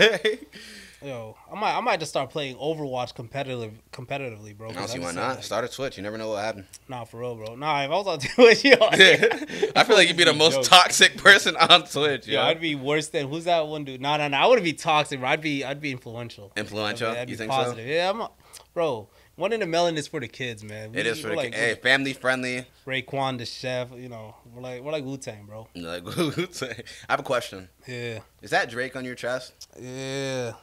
[1.00, 4.70] I would've- Like, Yo, I might, I might just start playing Overwatch competitive, competitively, bro.
[4.70, 5.37] I don't see why not.
[5.37, 5.96] Like, Start a Twitch.
[5.96, 6.66] You never know what happened.
[6.88, 7.54] nah, for real, bro.
[7.54, 10.62] Nah, if I was on Twitch, yo, I feel like you'd be the most Yo.
[10.62, 12.26] toxic person on Twitch.
[12.26, 14.00] Yo, Yo, I'd be worse than who's that one dude?
[14.00, 14.42] Nah, nah, nah.
[14.44, 15.28] I wouldn't be toxic, bro.
[15.28, 16.52] I'd be, I'd be influential.
[16.56, 17.11] Influential?
[17.11, 17.87] I'd be You think positive.
[17.87, 18.30] Yeah, I'm, a,
[18.74, 19.08] bro.
[19.37, 20.87] One in a million is for the kids, man.
[20.94, 22.66] it We- is for the like, hey, family friendly.
[22.84, 23.88] Raekwon the chef.
[23.96, 25.68] You know, we're like, we're like Wu Tang, bro.
[25.76, 26.70] Like, Wu Tang.
[27.08, 27.68] I have a question.
[27.87, 29.68] Yeah, Is that Drake on your chest?
[29.80, 30.54] yeah.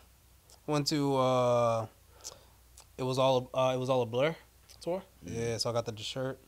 [0.67, 1.85] Went to, uh,
[2.97, 4.35] it was all, uh, it was all a blur
[4.81, 5.03] tour.
[5.25, 5.39] Mm-hmm.
[5.39, 6.39] Yeah, so I got the shirt.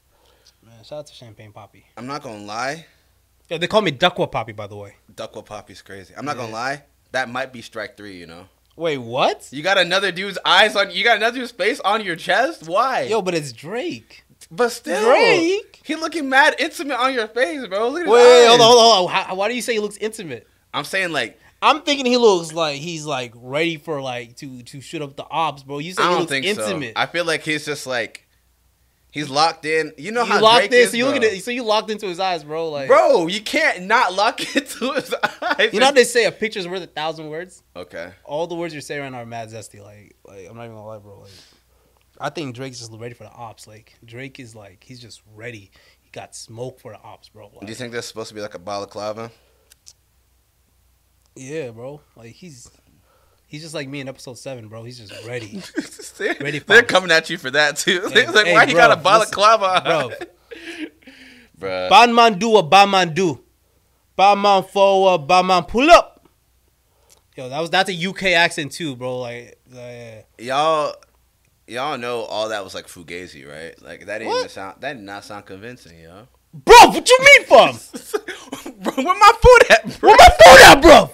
[0.65, 1.83] Man, shout out to Champagne Papi.
[1.95, 2.85] I'm not gonna lie.
[3.49, 4.95] Yeah, they call me Duckwa Poppy, by the way.
[5.13, 6.13] Duckwa Poppy's crazy.
[6.17, 6.83] I'm not gonna lie.
[7.11, 8.17] That might be strike three.
[8.17, 8.45] You know.
[8.75, 9.47] Wait, what?
[9.51, 10.91] You got another dude's eyes on.
[10.91, 12.67] You got another dude's face on your chest.
[12.67, 13.03] Why?
[13.03, 14.23] Yo, but it's Drake.
[14.51, 15.81] but still, Drake?
[15.83, 17.89] He looking mad intimate on your face, bro.
[17.89, 18.67] Look at Wait, wait, hold on, eyes.
[18.67, 19.15] hold on, hold on.
[19.15, 20.47] How, why do you say he looks intimate?
[20.73, 24.81] I'm saying like I'm thinking he looks like he's like ready for like to to
[24.81, 25.79] shoot up the ops, bro.
[25.79, 26.95] You say I he looks intimate.
[26.95, 27.01] so.
[27.01, 28.23] I feel like he's just like
[29.09, 29.93] He's locked in.
[29.97, 31.63] You know You how locked Drake in, is, so you look at it, so you
[31.63, 32.69] locked into his eyes, bro.
[32.69, 35.73] Like, Bro, you can't not lock into his eyes.
[35.73, 37.63] you know how they say a picture's worth a thousand words.
[37.75, 38.11] Okay.
[38.25, 39.81] All the words you're saying right now are mad zesty.
[39.81, 41.21] Like, like I'm not even gonna lie, bro.
[41.21, 41.31] Like,
[42.19, 43.65] I think Drake's just ready for the ops.
[43.65, 45.71] Like, Drake is like, he's just ready.
[46.01, 47.47] He got smoke for the ops, bro.
[47.47, 49.31] Like, Do you think that's supposed to be like a balaclava?
[51.37, 52.01] Yeah, bro.
[52.15, 52.69] Like he's
[53.47, 54.83] he's just like me in episode seven, bro.
[54.83, 55.61] He's just ready,
[56.17, 58.09] they're, Ready they're coming at you for that too.
[58.13, 59.81] Hey, like, hey, why bro, got a balaclava?
[59.83, 60.09] bro.
[61.59, 61.89] Bruh.
[61.89, 63.43] Bad man do what bad man do.
[64.15, 66.27] Bad man forward, bad man pull up.
[67.35, 69.19] Yo, that was that's a UK accent too, bro.
[69.19, 70.93] Like, uh, y'all,
[71.67, 73.79] y'all know all that was like fugazi, right?
[73.81, 74.81] Like that didn't even sound.
[74.81, 76.27] That did not sound convincing, yo.
[76.53, 77.75] bro, what you mean, fam?
[78.81, 80.09] bro, where my food at, bro?
[80.09, 81.11] Where my phone at, bro?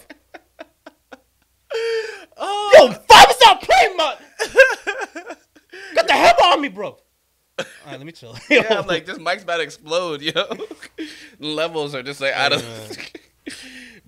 [2.37, 2.71] Oh.
[2.75, 4.15] Yo, fam, stop playing, man.
[5.95, 6.97] Got the hammer on me, bro.
[7.59, 8.35] All right, let me chill.
[8.49, 10.31] yeah, I'm like this mic's about to explode, yo.
[11.39, 12.63] Levels are just like out of.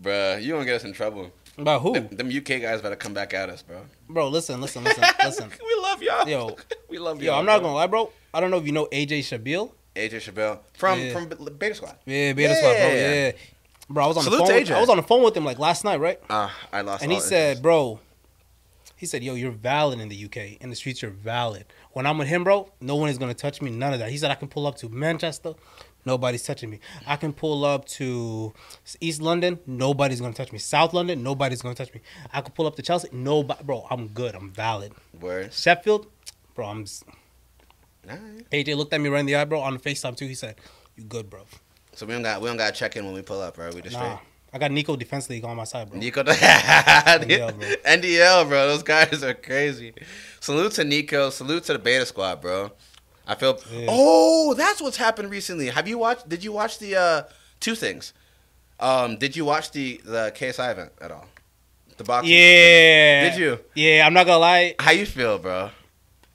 [0.01, 1.31] Bruh, you gonna get us in trouble.
[1.57, 3.81] about who, Them, them UK guys better come back at us, bro.
[4.09, 4.27] bro?
[4.29, 5.51] Listen, listen, listen, listen.
[5.63, 6.27] we love y'all.
[6.27, 6.55] Yo.
[6.89, 7.39] we love y'all.
[7.39, 7.67] I'm not bro.
[7.69, 8.11] gonna lie, bro.
[8.33, 9.71] I don't know if you know AJ Shabeel.
[9.95, 11.13] AJ Shabeel from Yeah.
[11.13, 11.95] from Beta Squad.
[12.05, 12.87] Yeah, Beta Squad, bro.
[12.87, 13.31] Yeah.
[13.89, 14.03] Bro.
[14.03, 14.55] I was on Salute the phone.
[14.55, 16.19] with- I was on the phone with him like last night, right?
[16.29, 17.03] Uh, I lost.
[17.03, 17.99] And he said, bro,
[18.95, 20.57] he said, yo, you're valid in the UK.
[20.61, 21.65] In the streets, you're valid.
[21.91, 23.69] When I'm with him, bro, no one is gonna touch me.
[23.71, 24.09] None of that.
[24.09, 25.53] He said I can pull up to Manchester,
[26.05, 26.79] nobody's touching me.
[27.05, 28.53] I can pull up to
[29.01, 30.57] East London, nobody's gonna touch me.
[30.59, 32.01] South London, nobody's gonna touch me.
[32.33, 33.85] I can pull up to Chelsea, nobody, bro.
[33.91, 34.33] I'm good.
[34.35, 34.93] I'm valid.
[35.19, 35.53] Word.
[35.53, 36.07] Sheffield,
[36.55, 36.65] bro.
[36.67, 36.85] I'm.
[38.09, 38.49] Alright.
[38.51, 40.27] AJ looked at me right in the eye, bro, on the FaceTime too.
[40.27, 40.55] He said,
[40.95, 41.45] "You good, bro?"
[41.95, 43.71] So we don't got we don't got to check in when we pull up, bro.
[43.73, 44.19] We just Nah,
[44.53, 45.99] I got Niko Defense League on my side, bro.
[45.99, 47.67] Niko NDL, bro.
[47.85, 48.67] NDL, bro.
[48.67, 49.93] Those guys are crazy.
[50.39, 51.31] Salute to Niko.
[51.31, 52.71] Salute to the Beta Squad, bro.
[53.27, 53.57] I feel.
[53.71, 53.87] Yeah.
[53.89, 55.69] Oh, that's what's happened recently.
[55.69, 56.29] Have you watched?
[56.29, 57.23] Did you watch the uh
[57.59, 58.13] two things?
[58.79, 61.25] Um, did you watch the the KSI event at all?
[61.97, 62.33] The boxing.
[62.33, 63.29] Yeah.
[63.29, 63.59] Did you?
[63.73, 64.75] Yeah, I'm not gonna lie.
[64.79, 65.69] How you feel, bro?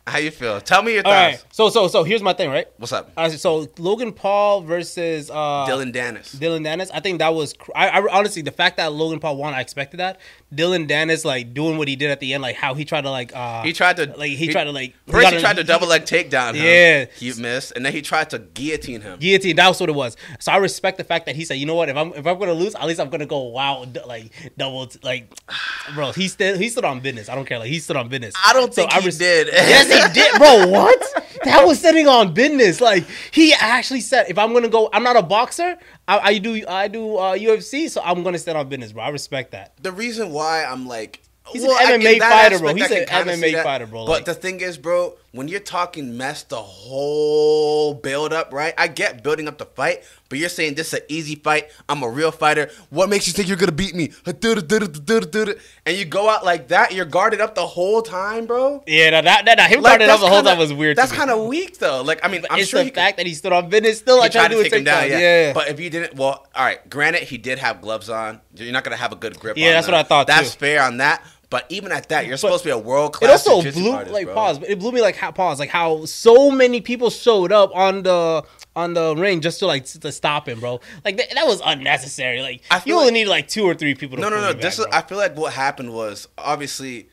[0.07, 0.61] How you feel?
[0.61, 1.43] Tell me your thoughts.
[1.43, 2.67] right, so so so here's my thing, right?
[2.79, 3.13] What's up?
[3.17, 6.37] Uh, so Logan Paul versus uh, Dillon Danis.
[6.39, 6.91] Dillon Danis.
[6.93, 7.53] I think that was.
[7.53, 10.19] Cr- I, I honestly, the fact that Logan Paul won, I expected that.
[10.53, 13.11] Dillon Danis like doing what he did at the end, like how he tried to
[13.11, 13.35] like.
[13.35, 14.95] uh He tried to like he, tried to like.
[15.07, 16.55] First, got he tried to double leg takedown.
[16.55, 16.65] Him.
[16.65, 17.05] Yeah.
[17.17, 19.19] he missed, and then he tried to guillotine him.
[19.21, 19.57] guillotine.
[19.57, 20.17] That was what it was.
[20.41, 22.39] So I respect the fact that he said, you know what, if I'm if I'm
[22.39, 25.33] gonna lose, at least I'm gonna go wow, d- like double, t- like,
[25.95, 26.13] bro.
[26.13, 27.29] He stood he stood on business.
[27.29, 27.59] I don't care.
[27.59, 28.35] Like he stood on business.
[28.45, 29.49] I don't So think I he res- did.
[29.53, 30.67] yes, he did, bro.
[30.69, 31.03] What?
[31.45, 32.81] That was sitting on business.
[32.81, 35.77] Like he actually said, if I'm gonna go, I'm not a boxer.
[36.07, 39.03] I, I do I do uh, UFC, so I'm gonna stand on business, bro.
[39.05, 39.73] I respect that.
[39.83, 42.69] the reason why I'm like He's an I- MMA that fighter, bro.
[42.71, 44.05] aspect, He's I an MMA fighter, bro.
[44.07, 48.75] But Like- the thing is, bro, when you're talking mess, the whole build up, right?
[48.77, 51.71] I get building up the fight, but you're saying this is an easy fight.
[51.89, 52.71] I'm a real fighter.
[52.91, 54.11] What makes you think you're gonna beat me?
[54.27, 58.83] And you go out like that, you're guarded up the whole time, bro.
[58.87, 60.97] Yeah, that that, that, that him Like, guarding up the whole kinda- time was weird.
[60.97, 62.03] That's kind of weak, though.
[62.03, 63.99] Like, I mean, I'm it's sure the he fact that he stood on business.
[63.99, 65.19] Still, I he tried tried to take him down, yeah.
[65.19, 65.53] yeah.
[65.53, 66.89] But if you didn't, well, all right.
[66.91, 68.41] Granted, he did have gloves on.
[68.57, 69.57] You're not gonna have a good grip.
[69.57, 70.59] Yeah, that's what I thought, That's too.
[70.61, 71.25] fair on that.
[71.51, 73.45] But even at that, you're supposed to be a world class.
[73.45, 76.49] It also blew like pause, but it blew me like how pause, like how so
[76.51, 78.45] many people showed up on the
[78.77, 80.79] on the ring just to like to stop him, bro.
[81.05, 82.41] Like that, that was unnecessary.
[82.41, 84.17] Like I you only like- need like two or three people.
[84.17, 84.49] to No, no, no.
[84.51, 84.95] you This back, is.
[84.95, 87.09] I feel like what happened was obviously.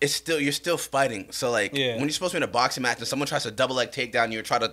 [0.00, 1.28] It's still you're still fighting.
[1.32, 1.92] So like Yeah.
[1.94, 3.90] when you're supposed to be in a boxing match and someone tries to double leg
[3.90, 4.72] takedown you or try to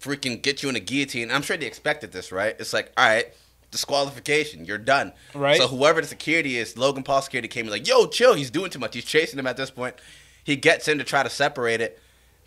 [0.00, 2.56] freaking get you in a guillotine, I'm sure they expected this, right?
[2.58, 3.34] It's like, all right,
[3.72, 5.12] disqualification, you're done.
[5.34, 5.60] Right.
[5.60, 8.70] So whoever the security is, Logan Paul security came and like, yo, chill, he's doing
[8.70, 8.94] too much.
[8.94, 9.96] He's chasing him at this point.
[10.44, 12.00] He gets in to try to separate it.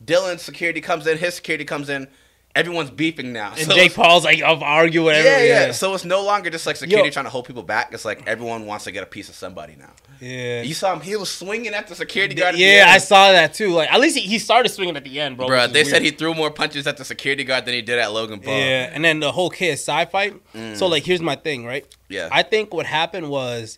[0.04, 2.08] Dillon's security comes in, his security comes in.
[2.56, 3.52] Everyone's beefing now.
[3.52, 5.28] and So Jake Paul's like of argue whatever.
[5.28, 7.12] yeah, Yeah, yeah, So it's no longer just like security Yo.
[7.12, 7.94] trying to hold people back.
[7.94, 9.92] It's like everyone wants to get a piece of somebody now.
[10.22, 10.62] yeah.
[10.62, 12.56] You saw him; he was swinging at the security guard.
[12.56, 13.72] the Yeah, I saw that too.
[13.72, 15.48] Like at least he, he started swinging at the end, bro.
[15.52, 18.14] Is they said he threw more punches at the security guard than he did at
[18.14, 18.58] Logan Paul.
[18.58, 20.34] Yeah, and then the whole KSI fight.
[20.54, 20.90] So mm.
[20.90, 21.86] like, here's my thing, right?
[22.08, 22.30] Yeah.
[22.32, 23.78] I think what happened was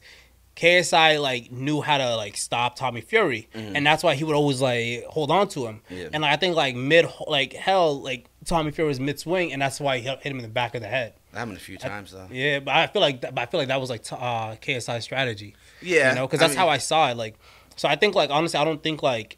[0.57, 3.73] KSI like knew how to like stop Tommy Fury, mm.
[3.75, 5.81] and that's why he would always like hold on to him.
[5.89, 6.09] Yeah.
[6.11, 9.79] And I think like mid like hell like Tommy Fury was mid swing, and that's
[9.79, 11.13] why he hit him in the back of the head.
[11.33, 12.27] that happened a few times though.
[12.31, 14.55] Yeah, but I feel like that, but I feel like that was like t- uh,
[14.55, 15.55] KSI strategy.
[15.81, 17.17] Yeah, you know, because I that's mean- how I saw it.
[17.17, 17.35] Like,
[17.75, 19.37] so I think like honestly, I don't think like,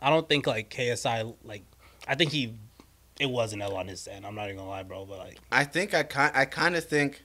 [0.00, 1.62] I don't think like KSI like,
[2.08, 2.54] I think he,
[3.20, 4.26] it was an L on his end.
[4.26, 5.04] I'm not even gonna lie, bro.
[5.04, 7.22] But like, I think I kind I kind of think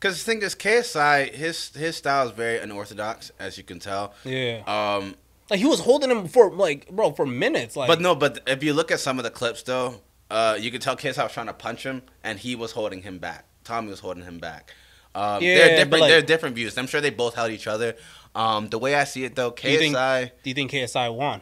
[0.00, 4.14] because the thing is KSI his his style is very unorthodox as you can tell.
[4.24, 5.14] yeah, Um,
[5.50, 7.76] Like he was holding him for like, bro, for minutes.
[7.76, 10.70] Like, But no, but if you look at some of the clips though, uh, you
[10.70, 13.44] could tell KSI was trying to punch him, and he was holding him back.
[13.62, 14.72] Tommy was holding him back.
[15.14, 16.00] Um, Yeah, they're different.
[16.00, 16.76] like- they're different views.
[16.78, 17.94] I'm sure they both held each other.
[18.34, 20.32] Um, the way I see it though, Do you think- KSI.
[20.42, 21.40] do you think KSI won?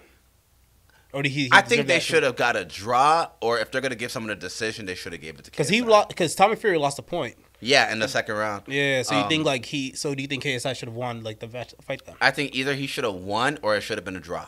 [1.14, 1.44] Or did he?
[1.44, 4.30] he I think they should have got a draw, or if they're gonna give someone
[4.30, 5.52] a decision, they should have gave it to KSI.
[5.52, 6.04] Because he.
[6.08, 7.36] Because Tommy Fury lost a point.
[7.64, 8.64] Yeah, in the second round.
[8.66, 9.02] Yeah.
[9.02, 9.92] So you Um, think like he?
[9.94, 12.16] So do you think KSI should have won like the vet- fight then?
[12.20, 14.46] I think either he should have won or it should have been a draw.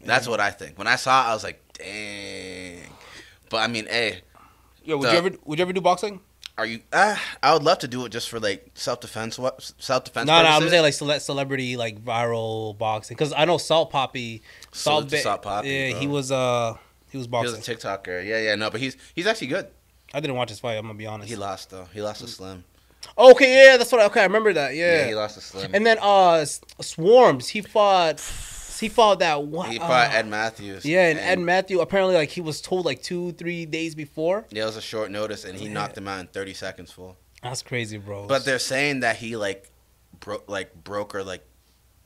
[0.00, 0.78] That's what I think.
[0.78, 2.82] When I saw it, I was like, dang.
[3.50, 4.20] But I mean, hey,
[4.84, 5.30] Yo, would the- you ever?
[5.44, 6.20] Would you ever do boxing?
[6.56, 6.80] are you?
[6.92, 9.38] Uh, I would love to do it just for like self defense.
[9.38, 10.26] What self defense?
[10.26, 10.48] No, no.
[10.48, 13.16] I'm saying like cele- celebrity like viral boxing.
[13.16, 14.40] Because I know Salt Papi.
[14.72, 16.00] Salute to Ba- Salt Papi, Yeah, bro.
[16.00, 16.30] he was.
[16.32, 16.74] Uh,
[17.10, 17.54] he was boxing.
[17.54, 18.24] he was a TikToker.
[18.26, 19.68] Yeah, yeah, no, but he's he's actually good.
[20.14, 20.74] I didn't watch his fight.
[20.74, 21.28] I'm gonna be honest.
[21.28, 21.86] He lost though.
[21.92, 22.64] He lost to Slim.
[23.16, 24.00] Okay, yeah, that's what.
[24.00, 24.74] I, Okay, I remember that.
[24.74, 25.06] Yeah, Yeah.
[25.08, 25.70] he lost to Slim.
[25.74, 27.48] and then uh, S- Swarmz.
[27.48, 28.20] He fought.
[28.80, 29.70] He fought that one.
[29.72, 30.84] he fought uh, Ed Matthews.
[30.84, 34.46] Yeah, and, Ed Matthew apparently like he was told like two, three days before.
[34.50, 35.72] Yeah, it was a short notice, and he Yeah.
[35.72, 37.16] knocked him out in 30 seconds full.
[37.42, 38.26] That's crazy, bro.
[38.28, 39.68] But they're saying that he like
[40.20, 41.44] broke, like broke or like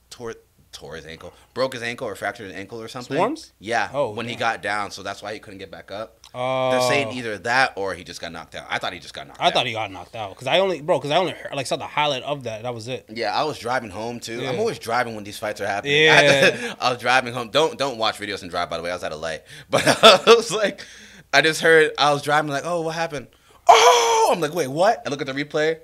[0.09, 0.35] tore
[0.73, 3.17] tore his ankle, broke his ankle or fractured his ankle or something.
[3.17, 3.53] Swarmz?
[3.61, 3.91] Yeah.
[3.93, 6.19] Oh, when he got down, so that's why he couldn't get back up.
[6.35, 8.67] uh, They're saying either that or he just got knocked out.
[8.71, 9.45] I thought he just got knocked out.
[9.45, 9.53] I out.
[9.55, 11.77] thought he got knocked out because I only, bro, because I only heard, like saw
[11.77, 12.63] the highlight of that.
[12.63, 13.05] That was it.
[13.13, 14.45] Yeah, I was driving home too.
[14.47, 16.03] I'm always driving when these fights are happening.
[16.05, 16.75] Yeah.
[16.81, 17.51] I, was driving home.
[17.51, 18.71] Don't don't watch videos and drive.
[18.71, 20.85] By the way, I was at a light, but I was like,
[21.33, 23.29] I just heard I was driving like, oh, what happened?
[23.69, 25.03] Oh, I'm like, wait, what?
[25.07, 25.79] I look at the replay.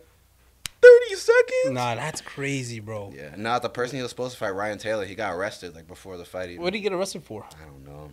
[0.88, 1.74] Thirty seconds.
[1.74, 3.12] Nah, that's crazy, bro.
[3.14, 5.04] Yeah, not the person he was supposed to fight, Ryan Taylor.
[5.04, 6.50] He got arrested like before the fight.
[6.50, 6.62] Even.
[6.62, 7.44] What did he get arrested for?
[7.60, 8.10] I don't know.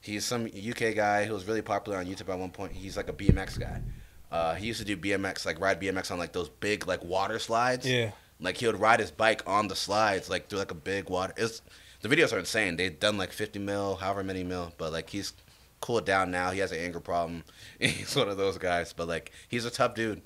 [0.00, 2.72] He's some UK guy who was really popular on YouTube at one point.
[2.72, 3.80] He's like a BMX guy.
[4.32, 7.38] Uh, he used to do BMX, like ride BMX on like those big like water
[7.38, 7.88] slides.
[7.88, 8.12] Yeah.
[8.40, 11.34] Like he would ride his bike on the slides, like through like a big water.
[11.36, 11.62] It's
[12.00, 12.76] the videos are insane.
[12.76, 15.34] They've done like 50 mil, however many mil, but like he's
[15.80, 16.50] cooled down now.
[16.50, 17.44] He has an anger problem.
[17.78, 20.22] he's one of those guys, but like he's a tough dude.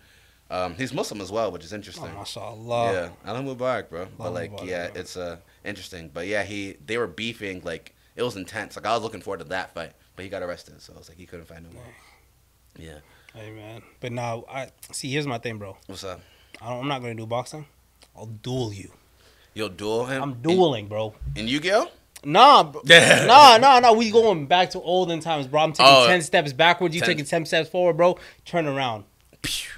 [0.50, 2.10] Um, he's Muslim as well, which is interesting.
[2.14, 2.92] Oh, mashallah.
[2.92, 4.06] Yeah, Alan Mubarak, bro.
[4.16, 5.00] But like, Mubarak, yeah, bro.
[5.00, 6.08] it's uh interesting.
[6.12, 8.76] But yeah, he they were beefing like it was intense.
[8.76, 11.08] Like I was looking forward to that fight, but he got arrested, so I was
[11.08, 11.82] like he couldn't fight no more.
[12.78, 12.98] Yeah,
[13.34, 15.10] Hey man, but now I see.
[15.10, 15.76] Here's my thing, bro.
[15.86, 16.20] what's up?
[16.60, 17.66] I don't, I'm not gonna do boxing.
[18.16, 18.92] I'll duel you.
[19.54, 20.22] You'll duel him.
[20.22, 21.14] I'm dueling, bro.
[21.34, 21.90] in, in Yu-Gi-Oh.
[22.24, 22.82] Nah, bro.
[22.88, 23.92] Nah, nah, nah.
[23.92, 25.60] We going back to olden times, bro.
[25.62, 26.06] I'm taking Oh.
[26.06, 26.94] ten steps backwards.
[26.94, 27.08] You 10.
[27.08, 28.18] taking ten steps forward, bro.
[28.44, 29.04] Turn around.
[29.42, 29.70] Pew.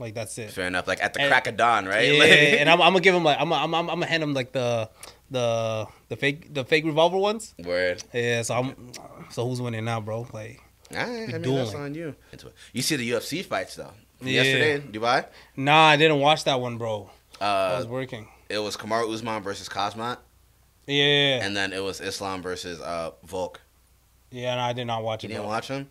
[0.00, 0.50] Like that's it.
[0.50, 0.88] Fair enough.
[0.88, 2.12] Like at the And- crack of dawn, right?
[2.12, 4.22] Yeah, Like- and I'm, I'm gonna give him like I'm, I'm, I'm, I'm gonna hand
[4.22, 4.90] him like the
[5.30, 7.54] the the fake the fake revolver ones.
[7.64, 8.02] Word.
[8.12, 8.92] Yeah, so I'm
[9.30, 10.26] so who's winning now, bro?
[10.32, 10.60] Like
[10.90, 11.76] right, I mean, that's dueling.
[11.76, 12.16] on you.
[12.72, 13.92] You see the UFC fights though.
[14.18, 14.42] From Yeah.
[14.42, 15.26] Yesterday, Dubai.
[15.56, 17.10] nah, I didn't watch that one, bro.
[17.40, 18.26] I Uh, was working.
[18.48, 20.18] it was Kamaru Usman versus Khamzat,
[20.86, 23.60] Yeah, and then it was Islam versus uh, Volk.
[24.30, 25.32] yeah, no, I did not watch You it.
[25.32, 25.48] didn't Bro.
[25.50, 25.88] watch them?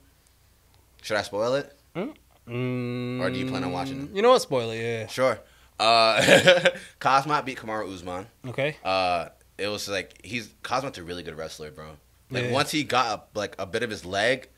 [1.02, 1.76] Should I spoil it?
[1.96, 2.14] Mm,
[2.50, 4.10] Or do you plan on watching them?
[4.16, 4.42] You know what?
[4.42, 5.08] Spoiler, yeah.
[5.08, 5.40] Sure.
[5.80, 6.20] Uh,
[7.00, 8.28] Khamzat beat Kamaru Usman.
[8.48, 8.76] Okay.
[8.84, 11.86] Uh, it was like he's Khamzat's a really good wrestler, bro.
[12.32, 12.52] Like Yeah.
[12.52, 14.50] once he got a, like a bit of his leg,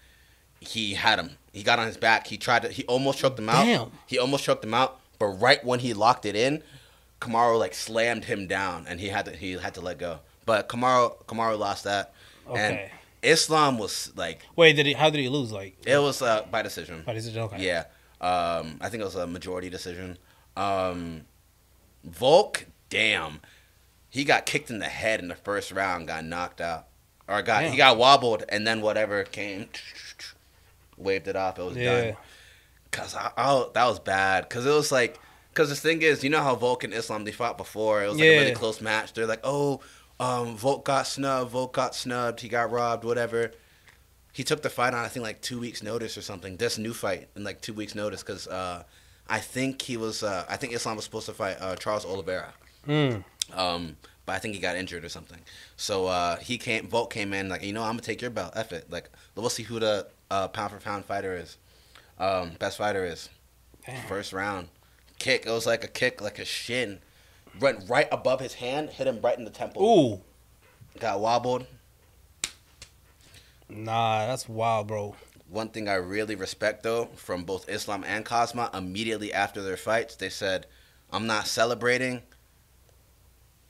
[0.60, 1.38] he had him.
[1.54, 2.28] He got on his back.
[2.28, 2.70] He tried to.
[2.70, 3.66] He almost choked him out.
[3.66, 3.92] Damn.
[4.08, 5.00] He almost choked him out.
[5.20, 6.64] But right when he locked it in,
[7.20, 10.20] Kamaru like slammed him down, and he had to he had to let go.
[10.46, 12.14] But Kamaru Kamaru lost that.
[12.48, 12.92] And Okay.
[13.24, 14.94] Islam was like Wait, did he?
[14.94, 15.52] How did he lose?
[15.52, 17.04] Like, it was uh, by decision.
[17.06, 17.42] by decision?
[17.44, 17.64] Okay.
[17.66, 17.86] Yeah.
[18.20, 20.18] Um, I think it was a majority decision.
[20.56, 21.22] Um,
[22.04, 23.40] Volk, damn,
[24.10, 26.88] he got kicked in the head in the first round, got knocked out,
[27.28, 27.72] or got Damn.
[27.72, 29.70] he got wobbled, and then whatever came,
[30.98, 31.60] waved it off.
[31.60, 32.02] It was Yeah.
[32.02, 32.18] done.
[32.92, 34.50] Cause I, I, that was bad.
[34.50, 35.18] Cause it was like,
[35.54, 38.04] cause the thing is, you know how Volk and Islam they fought before.
[38.04, 39.14] It was like a really close match.
[39.14, 39.80] They're like, oh,
[40.22, 41.52] um, Volk got snubbed.
[41.52, 42.42] Volk got snubbed.
[42.42, 43.04] He got robbed.
[43.04, 43.52] Whatever.
[44.34, 46.58] He took the fight on I think like two weeks notice or something.
[46.58, 48.84] This new fight in like two weeks notice because uh,
[49.28, 52.54] I think he was uh, I think Islam was supposed to fight uh, Charles Oliveira.
[52.88, 53.24] Mm.
[53.54, 55.40] Um, but I think he got injured or something.
[55.76, 56.88] So uh, he came.
[56.88, 58.54] Volk came in like, you know, I'm gonna take your belt.
[58.56, 58.90] F it.
[58.90, 61.58] Like, we'll see who the uh, pound for pound fighter is.
[62.20, 63.30] Um, best fighter is.
[63.86, 64.08] Damn.
[64.08, 64.70] First round
[65.22, 65.46] kick.
[65.46, 67.00] It was like a kick, like a shin,
[67.60, 69.84] went right above his hand, hit him right in the temple.
[69.84, 70.22] Ooh.
[71.00, 71.66] Got wobbled.
[73.70, 75.16] Nah, that's wild, bro.
[75.50, 80.16] One thing I really respect though from both Islam and Khamzat, immediately after their fights,
[80.16, 80.66] they said,
[81.12, 82.22] "I'm not celebrating.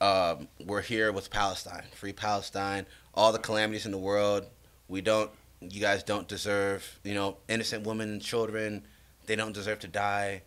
[0.00, 2.86] Um, we're here with Palestine, free Palestine.
[3.14, 4.46] All the calamities in the world,
[4.88, 5.30] we don't.
[5.60, 6.98] You guys don't deserve.
[7.04, 8.84] You know, innocent women and children,
[9.26, 10.42] they don't deserve to die.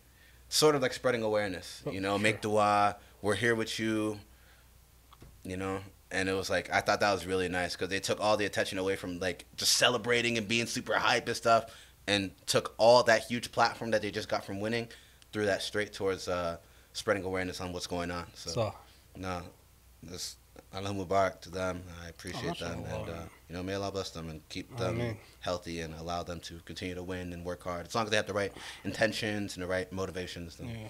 [0.49, 1.81] Sort of like spreading awareness.
[1.89, 2.97] You know, make dua.
[3.25, 4.19] We're here with you.
[5.43, 5.79] You know."
[6.11, 8.45] and it was like I thought that was really nice because they took all the
[8.45, 11.65] attention away from like just celebrating and being super hype and stuff,
[12.07, 14.87] and took all that huge platform that they just got from winning,
[15.33, 16.57] threw that straight towards uh,
[16.93, 18.25] spreading awareness on what's going on.
[18.35, 18.75] So, So,
[19.17, 19.41] no,
[20.03, 20.37] this
[20.73, 21.81] Allah Mubarak to them.
[22.05, 24.99] I appreciate Oh, them, and uh, you know, may Allah bless them and keep them
[25.01, 25.17] Ameen.
[25.39, 27.87] healthy and allow them to continue to win and work hard.
[27.87, 30.57] As long as they have the right intentions and the right motivations.
[30.57, 30.87] Then, yeah.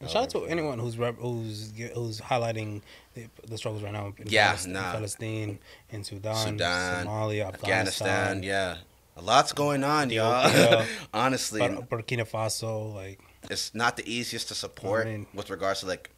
[0.00, 2.80] And shout out to anyone who's rep, who's who's highlighting
[3.14, 4.92] the, the struggles right now in, Yeah, Palestine, nah.
[4.92, 5.58] Palestine,
[5.90, 8.76] in Sudan, Sudan, Somalia, Afghanistan, Afghanistan, yeah.
[9.16, 10.84] A lot's going on, y'all.
[11.14, 15.80] Honestly, Bur- Burkina Faso, like it's not the easiest to support I mean- with regards
[15.80, 16.10] to like,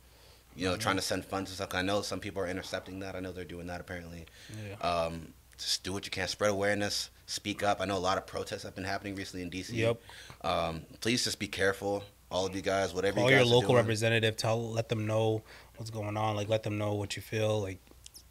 [0.55, 1.75] you know, trying to send funds and stuff.
[1.75, 3.17] I know some people are intercepting that.
[3.17, 4.27] I know they're doing that apparently.
[4.69, 4.89] yeah.
[4.89, 7.81] Um, just do what you can, spread awareness, speak up.
[7.81, 9.73] I know a lot of protests have been happening recently in DC.
[9.73, 10.01] Yep.
[10.43, 12.95] Um, please just be careful, all of you guys.
[12.95, 14.37] Whatever Call you your local representative.
[14.37, 15.43] Tell, let them know
[15.77, 16.35] what's going on.
[16.37, 17.61] Like, let them know what you feel.
[17.61, 17.79] Like,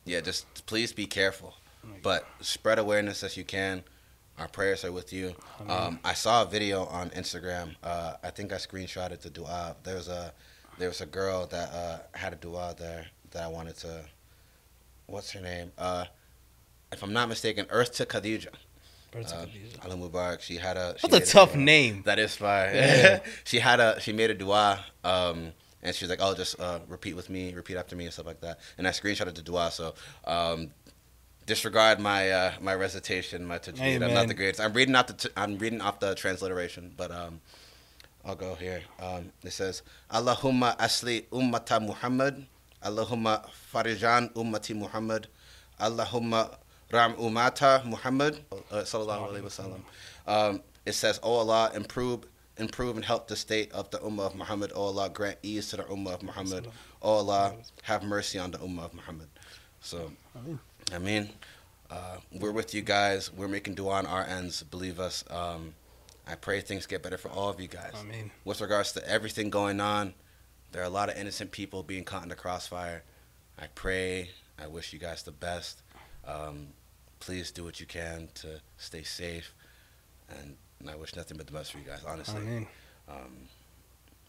[0.05, 1.55] Yeah, just please be careful,
[2.01, 3.83] but spread awareness as you can.
[4.39, 5.35] Our prayers are with you.
[5.67, 7.75] Um, I saw a video on Instagram.
[7.83, 9.75] Uh, I think I screenshotted the dua.
[9.83, 10.33] There was a
[10.79, 14.05] there was a girl that uh, had a dua there that I wanted to.
[15.05, 15.71] What's her name?
[15.77, 16.05] Uh,
[16.91, 18.47] if I'm not mistaken, Earth to Khadija.
[19.11, 19.85] Birds of Uh, Khadija.
[19.85, 20.41] Allah Mubarak.
[20.41, 20.95] She had a.
[20.97, 21.61] she that's a tough dua.
[21.61, 22.03] name.
[22.05, 22.71] That is fire.
[22.73, 23.19] Yeah.
[23.43, 25.51] she had a she made a dua, um,
[25.83, 28.41] and she's like, "Oh, just uh, repeat with me, repeat after me, and stuff like
[28.41, 29.93] that." And I screenshotted the dua, so
[30.25, 30.71] um,
[31.45, 34.01] disregard my uh, my recitation, my tajweed.
[34.03, 34.61] I'm not the greatest.
[34.61, 37.41] I'm reading off the t- I'm reading off the transliteration, but um,
[38.23, 38.81] I'll go here.
[38.99, 42.45] Um, it says, "Allahumma asli ummata Muhammad,
[42.81, 45.27] Allahumma farijan ummati Muhammad,
[45.79, 46.55] Allahumma
[46.91, 49.81] ram ummata Muhammad." Uh, sallallahu alaihi wasallam.
[50.27, 52.25] Um, it says, "Oh Allah, improve."
[52.57, 54.71] Improve and help the state of the Ummah of Muhammad.
[54.75, 56.67] Oh Allah, grant ease to the Ummah of Muhammad.
[57.01, 59.29] Oh Allah, have mercy on the Ummah of Muhammad.
[59.79, 60.11] So,
[60.93, 61.29] I mean,
[61.89, 63.33] uh, we're with you guys.
[63.33, 64.61] We're making dua on our ends.
[64.63, 65.23] Believe us.
[65.31, 65.73] Um,
[66.27, 67.93] I pray things get better for all of you guys.
[67.99, 70.13] I mean, With regards to everything going on,
[70.71, 73.03] there are a lot of innocent people being caught in the crossfire.
[73.57, 74.29] I pray.
[74.59, 75.81] I wish you guys the best.
[76.27, 76.67] Um,
[77.21, 79.53] please do what you can to stay safe,
[80.29, 82.01] and, and I wish nothing but the best for you guys.
[82.05, 82.67] I Honestly, mean,
[83.07, 83.37] um,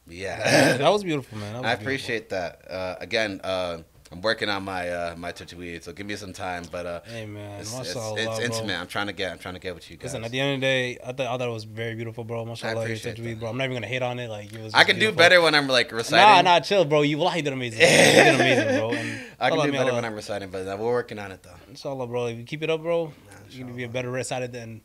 [0.07, 0.77] yeah.
[0.77, 1.55] that was beautiful, man.
[1.57, 1.83] Was I beautiful.
[1.83, 2.71] appreciate that.
[2.71, 3.79] Uh, again, uh,
[4.13, 6.65] I'm working on my uh, my tajweed, so give me some time.
[6.71, 8.79] But uh, Hey, man, it's, it's, it's intimate.
[8.79, 9.33] I'm trying to get.
[9.33, 10.05] I'm trying to get with you guys.
[10.13, 12.23] Listen, at the end of the day, I thought, I thought it was very beautiful,
[12.23, 12.45] bro.
[12.45, 13.49] Mashallah, your tajweed, bro.
[13.49, 14.29] I'm not even gonna hate on it.
[14.29, 14.75] Like, it was.
[14.75, 16.45] I can do better when I'm like reciting.
[16.45, 17.01] nah, nah, chill, bro.
[17.01, 17.81] You, wallahi, did amazing.
[17.81, 18.91] You did amazing, bro.
[18.91, 21.43] And I can do better Allah- when I'm reciting, but uh, we're working on it
[21.43, 21.51] though.
[21.63, 22.27] it's Inshallah, bro.
[22.27, 23.13] If you keep it up, bro, Nah,
[23.49, 24.83] you're gonna be a better reciter than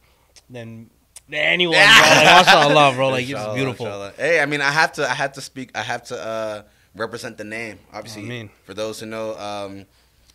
[0.50, 0.90] than
[1.34, 1.82] anyone, bro.
[1.84, 3.10] Like, mashallah, bro.
[3.10, 3.86] Like, it's Inshallah, beautiful.
[3.88, 4.14] inshallah.
[4.16, 5.10] Hey, I mean, I have to.
[5.10, 5.72] I have to speak.
[5.76, 6.62] I have to uh,
[6.98, 7.80] represent the name.
[7.94, 8.50] Obviously, I mean.
[8.64, 9.86] for those who know um,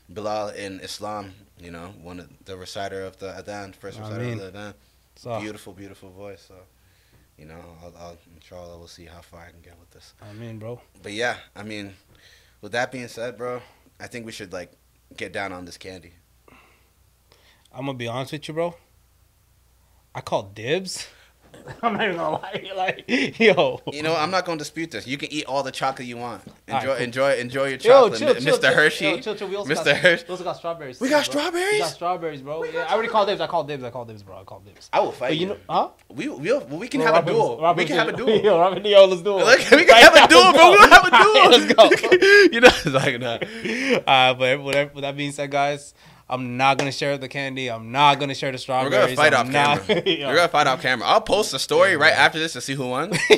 [0.08, 4.20] Bilal in Islam, you know, one of the reciter of the Adhan, first I reciter
[4.24, 4.40] mean.
[4.40, 4.74] of the Adhan.
[5.16, 6.44] So, Beautiful, beautiful voice.
[6.48, 6.54] So,
[7.36, 10.14] you know, I'll, I'll inshallah we'll see how far I can get with this.
[10.22, 10.80] I mean, bro.
[11.02, 11.94] But yeah, I mean,
[12.60, 13.60] with that being said, bro,
[14.00, 14.72] I think we should like
[15.16, 16.12] get down on this candy.
[17.74, 18.74] I'm gonna be honest with you, bro.
[20.14, 21.06] I call dibs.
[21.82, 22.70] I'm not even gonna lie.
[22.76, 23.04] Like,
[23.38, 25.06] yo, You know, I'm not going to dispute this.
[25.06, 26.42] You can eat all the chocolate you want.
[26.66, 26.96] Enjoy, Alright, cool.
[27.04, 28.60] enjoy, enjoy your chocolate, chill, Mi- chill, Mr.
[28.62, 29.04] chill, Hershey.
[29.04, 29.48] yo, chill, chill.
[29.48, 29.84] We also Mr.
[29.84, 30.24] Got, Hershey.
[30.26, 31.00] we also got strawberries.
[31.00, 31.32] We got bro.
[31.40, 31.72] strawberries?
[31.72, 32.64] We got strawberries, bro.
[32.64, 33.40] Yeah, I already called dibs.
[33.40, 33.84] I called dibs.
[33.84, 34.40] I called dibs, bro.
[34.40, 34.72] I called dibs.
[34.72, 34.90] I called dibs.
[34.92, 35.88] I will fight But you know, huh?
[36.08, 37.56] We we'll, we can Bro, have a Robin's- duel.
[37.58, 38.40] we Robin's- can have a duel.
[38.40, 39.44] Yo, Robin, yo, let's do it.
[39.44, 40.58] Look, we can Right have a duel, bro.
[40.58, 40.70] go.
[40.70, 41.50] We'll have a duel.
[41.50, 41.84] let's go.
[42.52, 44.02] you know, it's like that.
[44.08, 45.94] Uh, but with that, with that being said, guys,
[46.32, 47.70] I'm not gonna share the candy.
[47.70, 48.92] I'm not gonna share the strawberries.
[48.92, 50.02] We're gonna fight I'm off not- camera.
[50.10, 50.26] Yo.
[50.28, 51.06] We're gonna fight off camera.
[51.06, 53.10] I'll post a story right after this to see who won.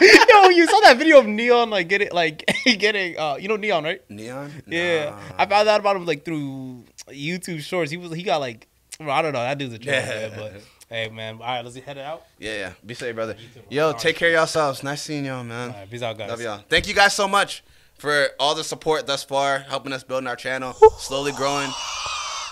[0.00, 3.82] Yo, you saw that video of Neon like getting like getting uh you know Neon
[3.84, 4.00] right?
[4.08, 4.52] Neon.
[4.66, 5.16] Yeah, Nah.
[5.38, 7.90] I found out about him like through YouTube Shorts.
[7.90, 8.68] He was he got like
[9.00, 10.28] I don't know that dude's a troll, Yeah.
[10.36, 10.52] but
[10.88, 12.22] hey man, all right, let's head it out.
[12.38, 12.72] Yeah, yeah.
[12.86, 13.34] Be safe, brother.
[13.38, 13.68] You too, bro.
[13.70, 14.82] Yo, take care of yourselves.
[14.84, 15.70] Nice seeing y'all, man.
[15.70, 16.30] All right, peace out, guys.
[16.30, 16.62] Love y'all.
[16.68, 17.62] Thank you guys so much
[17.98, 21.70] for all the support thus far, helping us building our channel, slowly growing.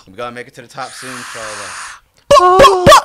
[0.05, 2.87] We gotta make it to the top soon, inshallah.